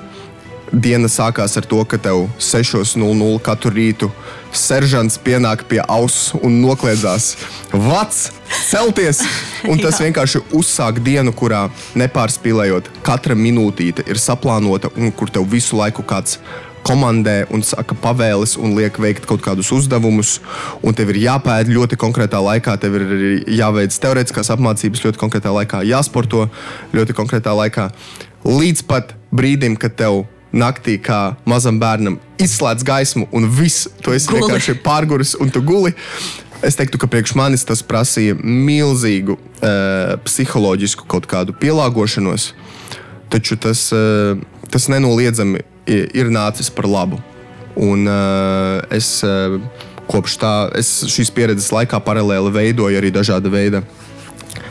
diena 0.73 1.09
sākās 1.09 1.57
ar 1.57 1.67
to, 1.69 1.81
ka 1.85 1.99
tev 2.01 2.25
6.00 2.41 3.37
katru 3.45 3.71
rītu 3.73 4.09
seržants 4.53 5.19
pienāk 5.21 5.65
pie 5.69 5.79
auss 5.81 6.33
un 6.41 6.59
nokliedzās 6.61 7.33
vats, 7.71 8.31
celties. 8.69 9.21
Un 9.69 9.79
tas 9.83 10.01
vienkārši 10.01 10.43
uzsāk 10.53 11.01
dienu, 11.05 11.33
kurā 11.33 11.67
nepārspīlējot, 11.99 12.89
katra 13.05 13.37
minūtīte 13.37 14.05
ir 14.09 14.21
saplānota 14.21 14.91
un 14.97 15.13
kur 15.13 15.31
tev 15.33 15.47
visu 15.49 15.77
laiku 15.79 16.05
kāds 16.05 16.39
komandē 16.85 17.37
un 17.53 17.63
saka 17.65 17.95
pavēles 17.97 18.57
un 18.59 18.75
liek 18.77 18.97
veikt 19.01 19.27
kaut 19.29 19.43
kādus 19.45 19.71
uzdevumus. 19.75 20.37
Un 20.83 20.95
tev 20.97 21.13
ir 21.13 21.21
jāpēta 21.23 21.71
ļoti 21.71 21.99
konkrētā 21.99 22.41
laikā, 22.43 22.75
tev 22.81 22.99
ir 22.99 23.07
jāveic 23.57 23.95
teorētiskās 24.03 24.51
apmācības 24.53 25.05
ļoti 25.07 25.21
konkrētā 25.21 25.53
laikā, 25.55 25.83
jāsporto 25.87 26.47
ļoti 26.95 27.17
konkrētā 27.17 27.55
laikā. 27.57 27.89
Līdz 28.43 28.85
pat 28.89 29.15
brīdim, 29.31 29.77
kad 29.79 29.95
tev 29.99 30.25
naktī, 30.53 30.99
kā 31.01 31.35
mazam 31.49 31.79
bērnam, 31.81 32.19
izslēdz 32.41 32.85
gaismu 32.85 33.27
un 33.33 33.47
viss, 33.49 33.87
tu 34.03 34.13
esi 34.13 34.29
guli. 34.29 34.43
vienkārši 34.43 34.77
pārguris 34.85 35.33
un 35.41 35.49
tu 35.53 35.63
guli. 35.65 35.95
Es 36.63 36.77
teiktu, 36.79 36.99
ka 37.01 37.09
priekš 37.11 37.33
manis 37.35 37.65
tas 37.67 37.81
prasīja 37.83 38.37
milzīgu 38.39 39.35
uh, 39.35 40.13
psiholoģisku 40.23 41.07
kaut 41.11 41.27
kādu 41.27 41.55
pielāgošanos, 41.59 42.53
taču 43.33 43.57
tas, 43.59 43.89
uh, 43.95 44.39
tas 44.71 44.87
nenoliedzami 44.93 45.65
ir 45.87 46.31
nācis 46.33 46.69
par 46.73 46.87
labu. 46.89 47.19
Un 47.75 48.05
uh, 48.05 48.79
es 48.93 49.17
uh, 49.25 49.57
kopš 50.07 50.37
tā, 50.41 50.53
es 50.77 50.91
šīs 51.09 51.31
pieredzes 51.33 51.71
laikā 51.73 51.99
paralēli 52.05 52.53
veidoju 52.53 52.99
arī 52.99 53.09
dažāda 53.13 53.49
veida 53.49 53.81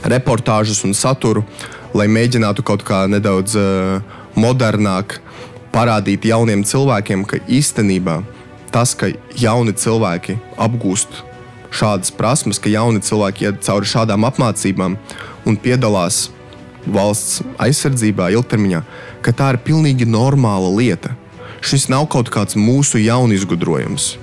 reportāžas 0.07 0.85
un 0.87 0.94
saturu 0.94 1.42
lai 1.96 2.09
mēģinātu 2.09 2.64
kaut 2.64 2.85
kā 2.87 3.05
nedaudz 3.11 3.57
uh, 3.59 4.01
modernāk 4.38 5.18
parādīt 5.72 6.27
jauniem 6.29 6.64
cilvēkiem, 6.68 7.25
ka 7.29 7.40
īstenībā 7.48 8.20
tas, 8.72 8.94
ka 8.96 9.11
jauni 9.37 9.75
cilvēki 9.77 10.38
apgūst 10.61 11.22
šādas 11.72 12.12
prasmes, 12.16 12.61
ka 12.61 12.72
jauni 12.72 13.03
cilvēki 13.05 13.48
iet 13.48 13.61
cauri 13.64 13.88
šādām 13.88 14.25
apmācībām 14.29 14.96
un 15.48 15.59
piedalās 15.61 16.27
valsts 16.87 17.42
aizsardzībā 17.62 18.31
ilgtermiņā, 18.35 18.83
ka 19.23 19.35
tā 19.37 19.53
ir 19.55 19.61
pilnīgi 19.66 20.09
normāla 20.09 20.71
lieta. 20.75 21.14
Šis 21.62 21.88
nav 21.92 22.09
kaut 22.11 22.31
kāds 22.33 22.59
mūsu 22.59 23.01
jaunu 23.03 23.37
izgudrojums. 23.37 24.16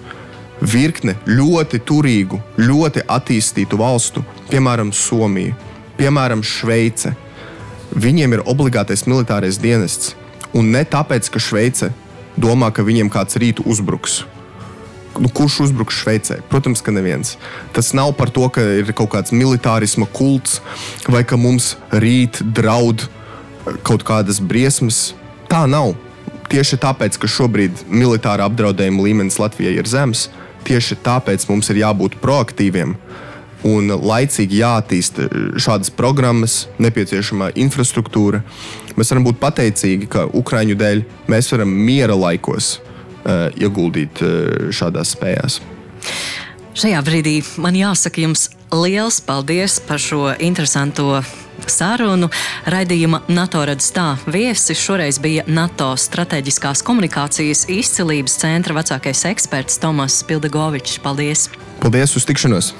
Virkne 0.60 1.16
ļoti 1.28 1.80
turīgu, 1.88 2.42
ļoti 2.60 3.06
attīstītu 3.08 3.80
valstu, 3.80 4.26
piemēram, 4.50 4.92
Somija, 4.92 5.56
piemēram, 6.00 6.44
Šveice. 6.44 7.14
Viņiem 7.96 8.36
ir 8.36 8.44
obligātais 8.46 9.06
militārais 9.08 9.58
dienests, 9.62 10.18
un 10.54 10.74
ne 10.76 10.84
tāpēc, 10.84 11.32
ka 11.32 11.40
Šveice 11.40 11.94
domā, 12.36 12.74
ka 12.76 12.84
viņiem 12.84 13.12
kāds 13.14 13.40
rīt 13.40 13.64
uzbruks 13.64 14.26
nu, 15.20 15.30
kurš 15.30 15.60
uzbruks 15.68 16.00
Šveicē? 16.02 16.40
Protams, 16.50 16.82
ka 16.82 16.94
neviens. 16.96 17.36
Tas 17.76 17.92
nav 17.98 18.14
par 18.18 18.32
to, 18.34 18.48
ka 18.50 18.64
ir 18.80 18.92
kaut 18.96 19.12
kāds 19.14 19.36
militārisma 19.36 20.08
kults 20.14 20.60
vai 21.08 21.24
ka 21.28 21.40
mums 21.40 21.76
rīt 21.92 22.42
draud 22.44 23.06
eh, 23.06 23.80
kaut 23.84 24.06
kādas 24.08 24.42
briesmas. 24.42 25.14
Tā 25.52 25.66
nav. 25.70 25.96
Tieši 26.50 26.80
tāpēc, 26.82 27.20
ka 27.22 27.30
šobrīd 27.30 27.86
militāra 27.94 28.48
apdraudējuma 28.50 29.06
līmenis 29.06 29.38
Latvijai 29.38 29.76
ir 29.78 29.90
zems, 29.90 30.30
tieši 30.66 30.98
tāpēc 31.06 31.46
mums 31.50 31.70
ir 31.70 31.84
jābūt 31.84 32.18
proaktīviem 32.24 32.96
un 33.70 33.92
laicīgi 33.92 34.62
jāattīsta 34.62 35.28
šādas 35.60 35.92
programmas, 35.94 36.64
nepieciešamā 36.82 37.52
infrastruktūra. 37.60 38.42
Mēs 38.98 39.12
varam 39.12 39.28
būt 39.28 39.40
pateicīgi, 39.42 40.08
ka 40.12 40.26
Ukraiņu 40.40 40.78
dēļ 40.80 41.04
mēs 41.30 41.52
varam 41.54 41.74
miera 41.86 42.16
laikos 42.18 42.78
ieguldīt 43.60 44.24
uh, 44.26 44.70
šādās 44.76 45.16
spējās. 45.18 45.60
Šajā 46.80 47.02
brīdī 47.04 47.40
man 47.60 47.76
jāsaka 47.76 48.22
jums 48.24 48.48
liels 48.72 49.20
paldies 49.26 49.80
par 49.84 50.00
šo 50.00 50.30
interesanto 50.40 51.20
sarunu. 51.68 52.30
Raidījuma 52.70 53.24
NATO 53.32 53.64
redz 53.68 53.90
tā 53.96 54.14
viesis 54.30 54.80
šoreiz 54.80 55.20
bija 55.22 55.44
NATO 55.48 55.92
strateģiskās 56.00 56.84
komunikācijas 56.86 57.66
izcilības 57.74 58.38
centra 58.42 58.78
vecākais 58.78 59.26
eksperts 59.32 59.82
Tomas 59.82 60.22
Pildegovičs. 60.28 61.00
Paldies! 61.04 61.50
Paldies 61.80 62.16
uz 62.20 62.28
tikšanos! 62.30 62.72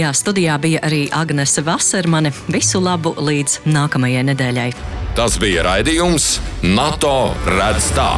Jā, 0.00 0.12
studijā 0.16 0.58
bija 0.60 0.82
arī 0.86 1.06
Agnese 1.12 1.64
Vasermane. 1.66 2.34
Visu 2.52 2.82
labu 2.82 3.14
līdz 3.16 3.62
nākamajai 3.68 4.26
nedēļai! 4.32 4.68
Tas 5.16 5.38
bija 5.40 5.64
raidījums 5.64 6.36
NATO 6.76 7.32
redz 7.56 7.88
tā 7.96 8.10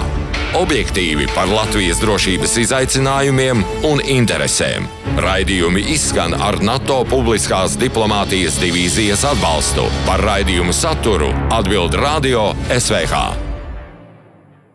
objektīvi 0.57 1.27
par 1.35 1.51
Latvijas 1.53 2.01
drošības 2.03 2.57
izaicinājumiem 2.63 3.65
un 3.89 4.01
interesēm. 4.05 4.89
Raidījumi 5.19 5.83
izskan 5.95 6.37
ar 6.37 6.61
NATO 6.63 7.01
publiskās 7.09 7.77
diplomātijas 7.81 8.61
divīzijas 8.63 9.27
atbalstu. 9.33 9.89
Par 10.07 10.23
raidījumu 10.25 10.77
saturu 10.77 11.35
atbild 11.59 11.99
Radio 11.99 12.53
SVH. 12.71 13.48